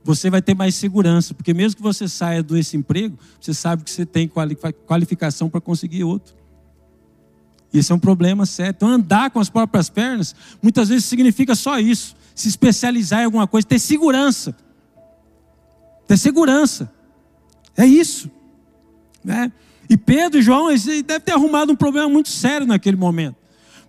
você 0.05 0.29
vai 0.29 0.42
ter 0.42 0.55
mais 0.55 0.74
segurança, 0.74 1.33
porque 1.33 1.55
mesmo 1.55 1.77
que 1.77 1.83
você 1.83 2.07
saia 2.07 2.42
desse 2.42 2.77
emprego, 2.77 3.18
você 3.40 3.55
sabe 3.55 3.83
que 3.83 3.90
você 3.90 4.05
tem 4.05 4.31
qualificação 4.87 5.48
para 5.48 5.61
conseguir 5.61 6.05
outro. 6.05 6.37
Esse 7.72 7.90
é 7.90 7.94
um 7.94 7.98
problema 7.98 8.44
sério. 8.44 8.74
Então, 8.77 8.88
andar 8.88 9.31
com 9.31 9.40
as 9.40 9.48
próprias 9.48 9.88
pernas, 9.88 10.35
muitas 10.62 10.90
vezes 10.90 11.07
significa 11.07 11.55
só 11.55 11.79
isso. 11.79 12.14
se 12.35 12.46
especializar 12.46 13.22
em 13.22 13.24
alguma 13.24 13.48
coisa, 13.48 13.66
ter 13.66 13.79
segurança. 13.81 14.55
Ter 16.07 16.16
segurança. 16.16 16.92
É 17.77 17.85
isso. 17.85 18.31
Né? 19.24 19.51
E 19.88 19.96
Pedro 19.96 20.38
e 20.38 20.42
João, 20.42 20.68
eles 20.68 20.85
devem 20.85 21.20
ter 21.20 21.33
arrumado 21.33 21.72
um 21.72 21.77
problema 21.77 22.09
muito 22.09 22.29
sério 22.29 22.66
naquele 22.66 22.96
momento. 22.96 23.38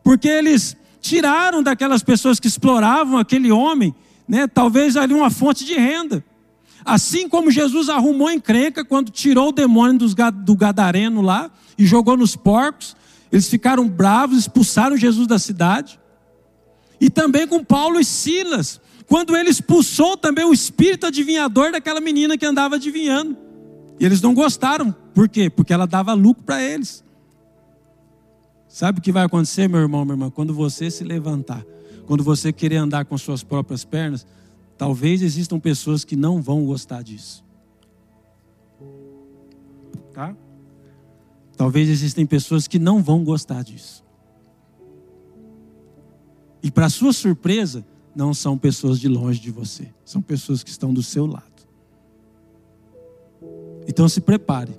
Porque 0.04 0.28
eles 0.28 0.76
tiraram 1.02 1.64
daquelas 1.64 2.04
pessoas 2.04 2.40
que 2.40 2.48
exploravam 2.48 3.18
aquele 3.18 3.52
homem, 3.52 3.94
né, 4.28 4.48
talvez 4.48 4.98
ali 4.98 5.14
uma 5.14 5.30
fonte 5.30 5.66
de 5.66 5.76
renda. 5.76 6.24
Assim 6.84 7.28
como 7.28 7.52
Jesus 7.52 7.90
arrumou 7.90 8.32
encrenca 8.32 8.84
quando 8.86 9.12
tirou 9.12 9.50
o 9.50 9.52
demônio 9.52 9.98
do 9.98 10.56
gadareno 10.56 11.22
lá 11.22 11.52
e 11.78 11.86
jogou 11.86 12.16
nos 12.18 12.36
porcos, 12.36 12.96
eles 13.32 13.48
ficaram 13.48 13.88
bravos, 13.88 14.40
expulsaram 14.40 14.98
Jesus 14.98 15.28
da 15.28 15.38
cidade. 15.38 16.00
E 17.00 17.10
também 17.10 17.48
com 17.48 17.64
Paulo 17.64 18.00
e 18.00 18.06
Silas, 18.06 18.82
quando 19.08 19.36
ele 19.36 19.50
expulsou 19.50 20.18
também 20.18 20.46
o 20.46 20.54
espírito 20.54 21.08
adivinhador 21.08 21.72
daquela 21.72 22.02
menina 22.02 22.38
que 22.38 22.46
andava 22.46 22.76
adivinhando. 22.76 23.38
E 24.00 24.06
eles 24.06 24.22
não 24.22 24.34
gostaram, 24.34 24.96
por 25.14 25.28
quê? 25.28 25.50
Porque 25.50 25.74
ela 25.74 25.86
dava 25.86 26.14
lucro 26.14 26.44
para 26.44 26.62
eles. 26.62 27.04
Sabe 28.80 29.00
o 29.00 29.02
que 29.02 29.12
vai 29.12 29.26
acontecer, 29.26 29.68
meu 29.68 29.82
irmão, 29.82 30.06
minha 30.06 30.14
irmã? 30.14 30.32
Quando 30.32 30.54
você 30.54 30.90
se 30.90 31.04
levantar, 31.04 31.66
quando 32.06 32.24
você 32.24 32.54
querer 32.54 32.78
andar 32.78 33.04
com 33.04 33.18
suas 33.18 33.44
próprias 33.44 33.84
pernas, 33.84 34.26
talvez 34.78 35.22
existam 35.22 35.60
pessoas 35.60 36.06
que 36.06 36.16
não 36.16 36.42
vão 36.42 36.66
gostar 36.66 37.04
disso. 37.04 37.44
Tá? 40.14 40.34
Talvez 41.58 41.90
existem 41.90 42.26
pessoas 42.26 42.70
que 42.70 42.80
não 42.80 43.04
vão 43.04 43.22
gostar 43.22 43.66
disso. 43.66 44.02
E 46.64 46.72
para 46.72 46.88
sua 46.88 47.12
surpresa, 47.12 47.86
não 48.16 48.34
são 48.34 48.58
pessoas 48.58 48.98
de 48.98 49.10
longe 49.10 49.42
de 49.42 49.52
você, 49.52 49.94
são 50.06 50.22
pessoas 50.22 50.64
que 50.64 50.70
estão 50.70 50.94
do 50.94 51.04
seu 51.04 51.26
lado. 51.26 51.68
Então 53.86 54.08
se 54.08 54.22
prepare. 54.22 54.74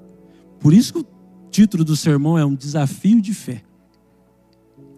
Por 0.58 0.72
isso 0.72 0.90
que 0.94 1.00
o 1.00 1.06
título 1.50 1.84
do 1.84 1.94
sermão 1.94 2.38
é 2.38 2.46
um 2.46 2.54
desafio 2.54 3.20
de 3.20 3.34
fé. 3.34 3.62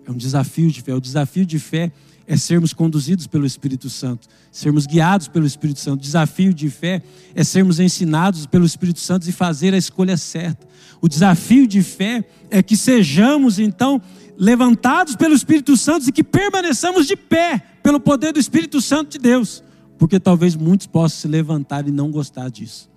É 0.06 0.10
um 0.10 0.16
desafio 0.16 0.70
de 0.70 0.82
fé. 0.82 0.94
O 0.94 1.00
desafio 1.00 1.46
de 1.46 1.58
fé 1.58 1.92
é 2.26 2.36
sermos 2.36 2.72
conduzidos 2.72 3.26
pelo 3.26 3.44
Espírito 3.44 3.90
Santo, 3.90 4.28
sermos 4.50 4.86
guiados 4.86 5.28
pelo 5.28 5.46
Espírito 5.46 5.80
Santo. 5.80 6.00
O 6.00 6.02
desafio 6.02 6.54
de 6.54 6.70
fé 6.70 7.02
é 7.34 7.44
sermos 7.44 7.80
ensinados 7.80 8.46
pelo 8.46 8.64
Espírito 8.64 9.00
Santo 9.00 9.28
e 9.28 9.32
fazer 9.32 9.74
a 9.74 9.76
escolha 9.76 10.16
certa. 10.16 10.66
O 11.00 11.08
desafio 11.08 11.66
de 11.66 11.82
fé 11.82 12.24
é 12.50 12.62
que 12.62 12.76
sejamos 12.76 13.58
então 13.58 14.00
levantados 14.36 15.16
pelo 15.16 15.34
Espírito 15.34 15.76
Santo 15.76 16.08
e 16.08 16.12
que 16.12 16.24
permaneçamos 16.24 17.06
de 17.06 17.16
pé 17.16 17.58
pelo 17.82 18.00
poder 18.00 18.32
do 18.32 18.38
Espírito 18.38 18.80
Santo 18.80 19.12
de 19.12 19.18
Deus, 19.18 19.62
porque 19.98 20.18
talvez 20.18 20.54
muitos 20.54 20.86
possam 20.86 21.20
se 21.20 21.28
levantar 21.28 21.86
e 21.88 21.90
não 21.90 22.10
gostar 22.10 22.48
disso. 22.50 22.90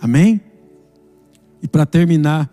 Amém? 0.00 0.40
E 1.62 1.68
para 1.68 1.84
terminar, 1.84 2.50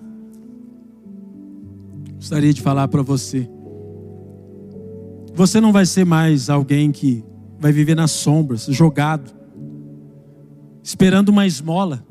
gostaria 2.25 2.51
de 2.51 2.59
falar 2.59 2.87
para 2.87 3.03
você. 3.03 3.47
Você 5.35 5.61
não 5.61 5.71
vai 5.71 5.85
ser 5.85 6.07
mais 6.07 6.49
alguém 6.49 6.91
que 6.91 7.23
vai 7.59 7.71
viver 7.71 7.93
nas 7.93 8.09
sombras, 8.09 8.65
jogado, 8.65 9.31
esperando 10.81 11.29
uma 11.29 11.45
esmola, 11.45 12.03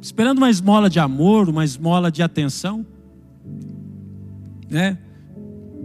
esperando 0.00 0.38
uma 0.38 0.48
esmola 0.48 0.88
de 0.88 1.00
amor, 1.00 1.48
uma 1.48 1.64
esmola 1.64 2.08
de 2.08 2.22
atenção. 2.22 2.86
Né? 4.70 4.96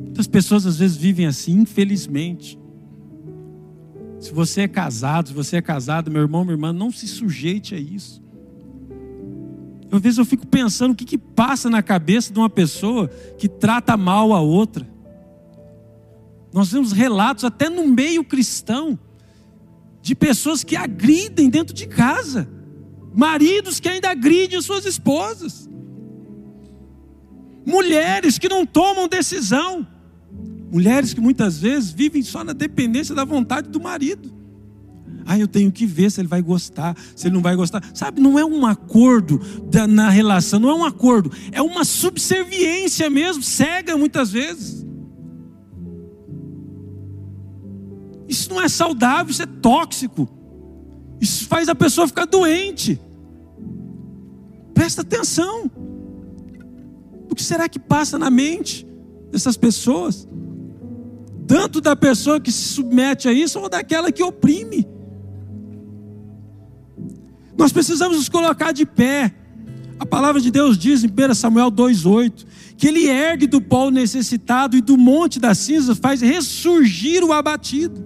Muitas 0.03 0.27
pessoas 0.27 0.67
às 0.67 0.77
vezes 0.77 0.95
vivem 0.95 1.25
assim, 1.25 1.61
infelizmente. 1.61 2.59
Se 4.19 4.31
você 4.31 4.61
é 4.61 4.67
casado, 4.67 5.29
se 5.29 5.33
você 5.33 5.57
é 5.57 5.61
casado, 5.63 6.11
meu 6.11 6.21
irmão, 6.21 6.43
minha 6.43 6.53
irmã, 6.53 6.71
não 6.71 6.91
se 6.91 7.07
sujeite 7.07 7.73
a 7.73 7.79
isso. 7.79 8.21
Às 9.91 10.01
vezes 10.01 10.17
eu 10.17 10.25
fico 10.25 10.45
pensando 10.45 10.91
o 10.91 10.95
que, 10.95 11.05
que 11.05 11.17
passa 11.17 11.69
na 11.69 11.81
cabeça 11.81 12.33
de 12.33 12.39
uma 12.39 12.49
pessoa 12.49 13.07
que 13.37 13.47
trata 13.47 13.95
mal 13.95 14.33
a 14.33 14.41
outra. 14.41 14.87
Nós 16.53 16.71
vemos 16.71 16.91
relatos 16.91 17.43
até 17.43 17.69
no 17.69 17.87
meio 17.87 18.23
cristão 18.23 18.99
de 20.01 20.15
pessoas 20.15 20.63
que 20.63 20.75
agridem 20.75 21.49
dentro 21.49 21.73
de 21.73 21.85
casa, 21.87 22.47
maridos 23.13 23.79
que 23.79 23.89
ainda 23.89 24.09
agridem 24.09 24.61
suas 24.61 24.85
esposas, 24.85 25.69
mulheres 27.65 28.37
que 28.37 28.47
não 28.47 28.65
tomam 28.65 29.07
decisão, 29.07 29.85
mulheres 30.71 31.13
que 31.13 31.21
muitas 31.21 31.59
vezes 31.59 31.91
vivem 31.91 32.23
só 32.23 32.43
na 32.43 32.53
dependência 32.53 33.13
da 33.13 33.25
vontade 33.25 33.69
do 33.69 33.79
marido. 33.79 34.36
Ah, 35.27 35.37
eu 35.37 35.47
tenho 35.47 35.69
que 35.69 35.85
ver 35.85 36.09
se 36.09 36.21
ele 36.21 36.27
vai 36.27 36.41
gostar, 36.41 36.95
se 37.13 37.27
ele 37.27 37.35
não 37.35 37.41
vai 37.41 37.53
gostar. 37.53 37.83
Sabe, 37.93 38.21
não 38.21 38.39
é 38.39 38.45
um 38.45 38.65
acordo 38.65 39.41
na 39.89 40.09
relação, 40.09 40.57
não 40.57 40.69
é 40.69 40.73
um 40.73 40.85
acordo, 40.85 41.29
é 41.51 41.61
uma 41.61 41.83
subserviência 41.83 43.09
mesmo, 43.09 43.43
cega 43.43 43.97
muitas 43.97 44.31
vezes. 44.31 44.87
Isso 48.27 48.49
não 48.49 48.61
é 48.61 48.69
saudável, 48.69 49.31
isso 49.31 49.43
é 49.43 49.45
tóxico. 49.45 50.29
Isso 51.19 51.45
faz 51.47 51.67
a 51.67 51.75
pessoa 51.75 52.07
ficar 52.07 52.25
doente. 52.25 52.99
Presta 54.73 55.01
atenção. 55.01 55.69
O 57.29 57.35
que 57.35 57.43
será 57.43 57.67
que 57.67 57.79
passa 57.79 58.17
na 58.17 58.29
mente 58.29 58.87
dessas 59.29 59.57
pessoas? 59.57 60.27
Tanto 61.47 61.81
da 61.81 61.95
pessoa 61.95 62.39
que 62.39 62.51
se 62.51 62.75
submete 62.75 63.27
a 63.27 63.33
isso, 63.33 63.59
ou 63.59 63.69
daquela 63.69 64.11
que 64.11 64.23
oprime. 64.23 64.87
Nós 67.57 67.71
precisamos 67.71 68.17
nos 68.17 68.29
colocar 68.29 68.71
de 68.71 68.85
pé. 68.85 69.33
A 69.99 70.05
palavra 70.05 70.39
de 70.39 70.51
Deus 70.51 70.77
diz 70.77 71.03
em 71.03 71.07
1 71.07 71.33
Samuel 71.33 71.71
2,8 71.71 72.45
que 72.77 72.87
ele 72.87 73.07
ergue 73.07 73.47
do 73.47 73.59
pó 73.59 73.87
o 73.87 73.91
necessitado 73.91 74.77
e 74.77 74.81
do 74.81 74.95
monte 74.95 75.39
das 75.39 75.57
cinzas 75.57 75.97
faz 75.97 76.21
ressurgir 76.21 77.23
o 77.23 77.33
abatido. 77.33 78.05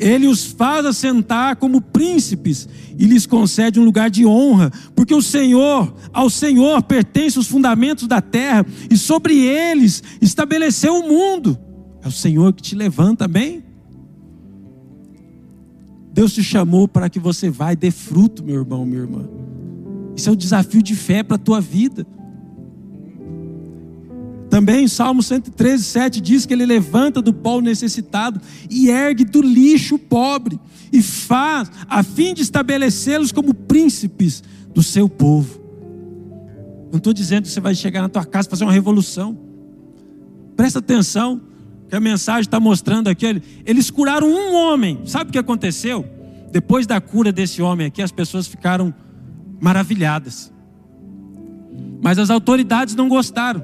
Ele 0.00 0.26
os 0.26 0.46
faz 0.46 0.86
assentar 0.86 1.56
como 1.56 1.82
príncipes 1.82 2.68
e 2.96 3.04
lhes 3.04 3.26
concede 3.26 3.78
um 3.78 3.84
lugar 3.84 4.08
de 4.08 4.24
honra, 4.24 4.72
porque 4.94 5.14
o 5.14 5.20
Senhor, 5.20 5.92
ao 6.12 6.30
Senhor 6.30 6.82
pertence 6.82 7.38
os 7.38 7.48
fundamentos 7.48 8.06
da 8.06 8.22
terra 8.22 8.64
e 8.90 8.96
sobre 8.96 9.34
eles 9.36 10.02
estabeleceu 10.22 10.94
o 10.94 11.08
mundo. 11.08 11.58
É 12.02 12.08
o 12.08 12.12
Senhor 12.12 12.52
que 12.54 12.62
te 12.62 12.74
levanta, 12.74 13.28
bem. 13.28 13.67
Deus 16.18 16.32
te 16.32 16.42
chamou 16.42 16.88
para 16.88 17.08
que 17.08 17.20
você 17.20 17.48
vá 17.48 17.72
e 17.72 17.76
dê 17.76 17.92
fruto, 17.92 18.42
meu 18.42 18.56
irmão, 18.56 18.84
minha 18.84 19.02
irmã. 19.02 19.24
Isso 20.16 20.28
é 20.28 20.32
um 20.32 20.34
desafio 20.34 20.82
de 20.82 20.96
fé 20.96 21.22
para 21.22 21.36
a 21.36 21.38
tua 21.38 21.60
vida. 21.60 22.04
Também 24.50 24.88
Salmo 24.88 25.22
113, 25.22 25.84
7 25.84 26.20
diz 26.20 26.44
que 26.44 26.52
ele 26.52 26.66
levanta 26.66 27.22
do 27.22 27.32
pó 27.32 27.58
o 27.58 27.60
necessitado 27.60 28.40
e 28.68 28.88
ergue 28.88 29.24
do 29.24 29.40
lixo 29.40 29.94
o 29.94 29.98
pobre, 29.98 30.58
e 30.92 31.00
faz, 31.00 31.70
a 31.88 32.02
fim 32.02 32.34
de 32.34 32.42
estabelecê-los 32.42 33.30
como 33.30 33.54
príncipes 33.54 34.42
do 34.74 34.82
seu 34.82 35.08
povo. 35.08 35.60
Não 36.90 36.98
estou 36.98 37.12
dizendo 37.12 37.44
que 37.44 37.50
você 37.50 37.60
vai 37.60 37.76
chegar 37.76 38.02
na 38.02 38.08
tua 38.08 38.24
casa 38.24 38.48
e 38.48 38.50
fazer 38.50 38.64
uma 38.64 38.72
revolução. 38.72 39.38
Presta 40.56 40.80
atenção, 40.80 41.40
que 41.88 41.96
a 41.96 42.00
mensagem 42.00 42.42
está 42.42 42.60
mostrando 42.60 43.08
aqui. 43.08 43.42
Eles 43.64 43.90
curaram 43.90 44.28
um 44.28 44.54
homem. 44.54 45.00
Sabe 45.04 45.30
o 45.30 45.32
que 45.32 45.38
aconteceu? 45.38 46.04
Depois 46.50 46.86
da 46.86 47.00
cura 47.00 47.32
desse 47.32 47.62
homem 47.62 47.86
aqui, 47.86 48.02
as 48.02 48.12
pessoas 48.12 48.46
ficaram 48.46 48.92
maravilhadas. 49.60 50.52
Mas 52.02 52.18
as 52.18 52.30
autoridades 52.30 52.94
não 52.94 53.08
gostaram. 53.08 53.62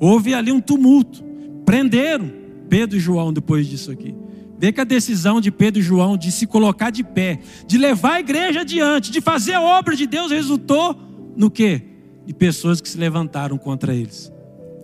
Houve 0.00 0.34
ali 0.34 0.52
um 0.52 0.60
tumulto. 0.60 1.24
Prenderam 1.64 2.30
Pedro 2.68 2.96
e 2.96 3.00
João 3.00 3.32
depois 3.32 3.66
disso 3.66 3.90
aqui. 3.90 4.14
Vê 4.58 4.72
que 4.72 4.80
a 4.80 4.84
decisão 4.84 5.40
de 5.40 5.52
Pedro 5.52 5.80
e 5.80 5.82
João 5.82 6.16
de 6.16 6.32
se 6.32 6.46
colocar 6.46 6.90
de 6.90 7.04
pé, 7.04 7.38
de 7.66 7.78
levar 7.78 8.14
a 8.14 8.20
igreja 8.20 8.62
adiante, 8.62 9.12
de 9.12 9.20
fazer 9.20 9.52
a 9.52 9.60
obra 9.60 9.94
de 9.94 10.06
Deus, 10.06 10.32
resultou 10.32 10.98
no 11.36 11.48
quê? 11.48 11.80
De 12.26 12.34
pessoas 12.34 12.80
que 12.80 12.88
se 12.88 12.98
levantaram 12.98 13.56
contra 13.56 13.94
eles. 13.94 14.32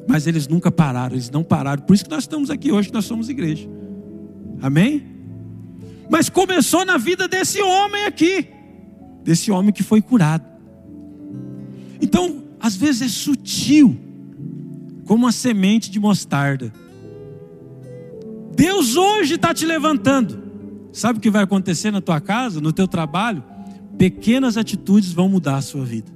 Mas 0.06 0.26
eles 0.26 0.46
nunca 0.46 0.70
pararam, 0.70 1.14
eles 1.14 1.30
não 1.30 1.42
pararam. 1.42 1.82
Por 1.82 1.94
isso 1.94 2.04
que 2.04 2.10
nós 2.10 2.24
estamos 2.24 2.50
aqui 2.50 2.70
hoje, 2.70 2.92
nós 2.92 3.04
somos 3.04 3.28
igreja. 3.28 3.68
Amém? 4.60 5.02
Mas 6.10 6.28
começou 6.28 6.84
na 6.84 6.96
vida 6.98 7.26
desse 7.26 7.60
homem 7.62 8.04
aqui, 8.04 8.48
desse 9.22 9.50
homem 9.50 9.72
que 9.72 9.82
foi 9.82 10.02
curado. 10.02 10.44
Então, 12.00 12.42
às 12.60 12.76
vezes 12.76 13.02
é 13.02 13.08
sutil, 13.08 13.98
como 15.06 15.24
uma 15.24 15.32
semente 15.32 15.90
de 15.90 15.98
mostarda. 15.98 16.72
Deus 18.54 18.96
hoje 18.96 19.34
está 19.34 19.52
te 19.52 19.66
levantando. 19.66 20.42
Sabe 20.92 21.18
o 21.18 21.22
que 21.22 21.30
vai 21.30 21.42
acontecer 21.42 21.90
na 21.90 22.00
tua 22.00 22.20
casa, 22.20 22.60
no 22.60 22.72
teu 22.72 22.86
trabalho? 22.86 23.42
Pequenas 23.98 24.56
atitudes 24.56 25.12
vão 25.12 25.28
mudar 25.28 25.56
a 25.56 25.62
sua 25.62 25.84
vida. 25.84 26.12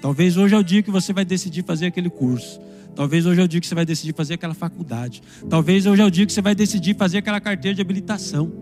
Talvez 0.00 0.36
hoje 0.36 0.54
é 0.54 0.58
o 0.58 0.62
dia 0.62 0.82
que 0.82 0.90
você 0.90 1.12
vai 1.12 1.24
decidir 1.24 1.64
fazer 1.64 1.86
aquele 1.86 2.10
curso. 2.10 2.60
Talvez 2.94 3.26
hoje 3.26 3.40
é 3.40 3.44
o 3.44 3.48
dia 3.48 3.60
que 3.60 3.66
você 3.66 3.74
vai 3.74 3.84
decidir 3.84 4.14
fazer 4.14 4.34
aquela 4.34 4.54
faculdade. 4.54 5.22
Talvez 5.48 5.84
hoje 5.84 6.00
é 6.00 6.04
o 6.04 6.10
dia 6.10 6.24
que 6.24 6.32
você 6.32 6.42
vai 6.42 6.54
decidir 6.54 6.96
fazer 6.96 7.18
aquela 7.18 7.40
carteira 7.40 7.74
de 7.74 7.80
habilitação. 7.80 8.52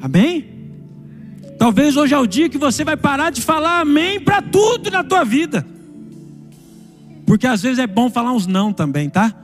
Amém? 0.00 0.62
Talvez 1.58 1.96
hoje 1.96 2.12
é 2.12 2.18
o 2.18 2.26
dia 2.26 2.48
que 2.48 2.58
você 2.58 2.84
vai 2.84 2.96
parar 2.96 3.30
de 3.30 3.40
falar 3.40 3.80
amém 3.80 4.20
para 4.20 4.42
tudo 4.42 4.90
na 4.90 5.02
tua 5.02 5.24
vida. 5.24 5.66
Porque 7.24 7.46
às 7.46 7.62
vezes 7.62 7.78
é 7.78 7.86
bom 7.86 8.10
falar 8.10 8.32
uns 8.32 8.46
não 8.46 8.72
também, 8.72 9.08
tá? 9.08 9.34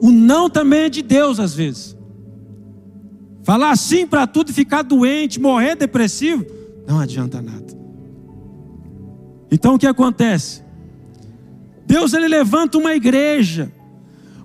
O 0.00 0.10
não 0.10 0.48
também 0.48 0.82
é 0.82 0.88
de 0.88 1.02
Deus 1.02 1.40
às 1.40 1.54
vezes. 1.54 1.96
Falar 3.42 3.74
sim 3.76 4.06
para 4.06 4.26
tudo 4.26 4.50
e 4.50 4.52
ficar 4.52 4.82
doente, 4.82 5.40
morrer 5.40 5.74
depressivo, 5.74 6.46
não 6.86 7.00
adianta 7.00 7.42
nada. 7.42 7.66
Então 9.50 9.74
o 9.74 9.78
que 9.78 9.86
acontece? 9.86 10.62
Deus 11.90 12.12
ele 12.12 12.28
levanta 12.28 12.78
uma 12.78 12.94
igreja, 12.94 13.72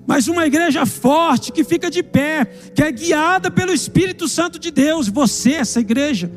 mas 0.07 0.27
uma 0.27 0.47
igreja 0.47 0.83
forte 0.83 1.51
que 1.51 1.63
fica 1.63 1.91
de 1.91 2.01
pé, 2.01 2.43
que 2.73 2.81
é 2.81 2.91
guiada 2.91 3.51
pelo 3.51 3.71
Espírito 3.71 4.27
Santo 4.27 4.57
de 4.57 4.71
Deus, 4.71 5.07
você 5.07 5.51
essa 5.51 5.79
igreja. 5.79 6.31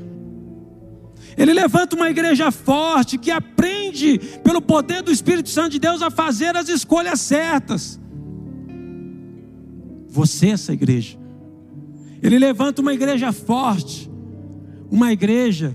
Ele 1.34 1.54
levanta 1.54 1.96
uma 1.96 2.10
igreja 2.10 2.50
forte 2.50 3.16
que 3.16 3.30
aprende 3.30 4.20
pelo 4.44 4.60
poder 4.60 5.00
do 5.02 5.10
Espírito 5.10 5.48
Santo 5.48 5.70
de 5.70 5.78
Deus 5.78 6.02
a 6.02 6.10
fazer 6.10 6.54
as 6.54 6.68
escolhas 6.68 7.22
certas. 7.22 7.98
Você 10.08 10.48
essa 10.48 10.74
igreja. 10.74 11.16
Ele 12.22 12.38
levanta 12.38 12.82
uma 12.82 12.92
igreja 12.92 13.32
forte, 13.32 14.10
uma 14.90 15.10
igreja 15.10 15.74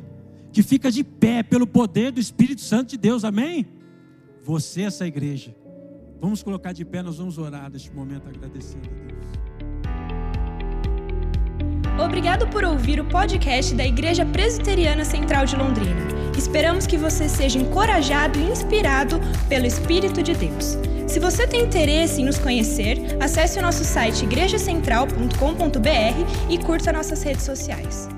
que 0.52 0.62
fica 0.62 0.92
de 0.92 1.04
pé 1.04 1.42
pelo 1.42 1.66
poder 1.66 2.12
do 2.12 2.20
Espírito 2.20 2.62
Santo 2.62 2.90
de 2.90 2.98
Deus, 2.98 3.24
amém? 3.24 3.66
Você, 4.44 4.82
essa 4.82 5.08
igreja. 5.08 5.56
Vamos 6.20 6.44
colocar 6.44 6.74
de 6.74 6.84
pé, 6.84 7.02
nós 7.02 7.18
vamos 7.18 7.38
orar 7.38 7.72
neste 7.72 7.90
momento 7.92 8.28
agradecendo 8.28 8.88
a 8.88 9.08
Deus. 9.08 9.24
Obrigado 12.06 12.48
por 12.50 12.66
ouvir 12.66 13.00
o 13.00 13.06
podcast 13.06 13.74
da 13.74 13.86
Igreja 13.86 14.26
Presbiteriana 14.26 15.06
Central 15.06 15.46
de 15.46 15.56
Londrina. 15.56 16.08
Esperamos 16.38 16.86
que 16.86 16.98
você 16.98 17.30
seja 17.30 17.58
encorajado 17.60 18.38
e 18.40 18.44
inspirado 18.44 19.20
pelo 19.48 19.66
Espírito 19.66 20.22
de 20.22 20.34
Deus. 20.34 20.78
Se 21.08 21.20
você 21.20 21.48
tem 21.48 21.62
interesse 21.62 22.22
em 22.22 22.26
nos 22.26 22.40
conhecer, 22.40 22.98
acesse 23.22 23.60
o 23.60 23.62
nosso 23.62 23.84
site 23.84 24.24
igrejacentral.com.br 24.24 26.50
e 26.50 26.58
curta 26.58 26.92
nossas 26.92 27.22
redes 27.22 27.44
sociais. 27.44 28.10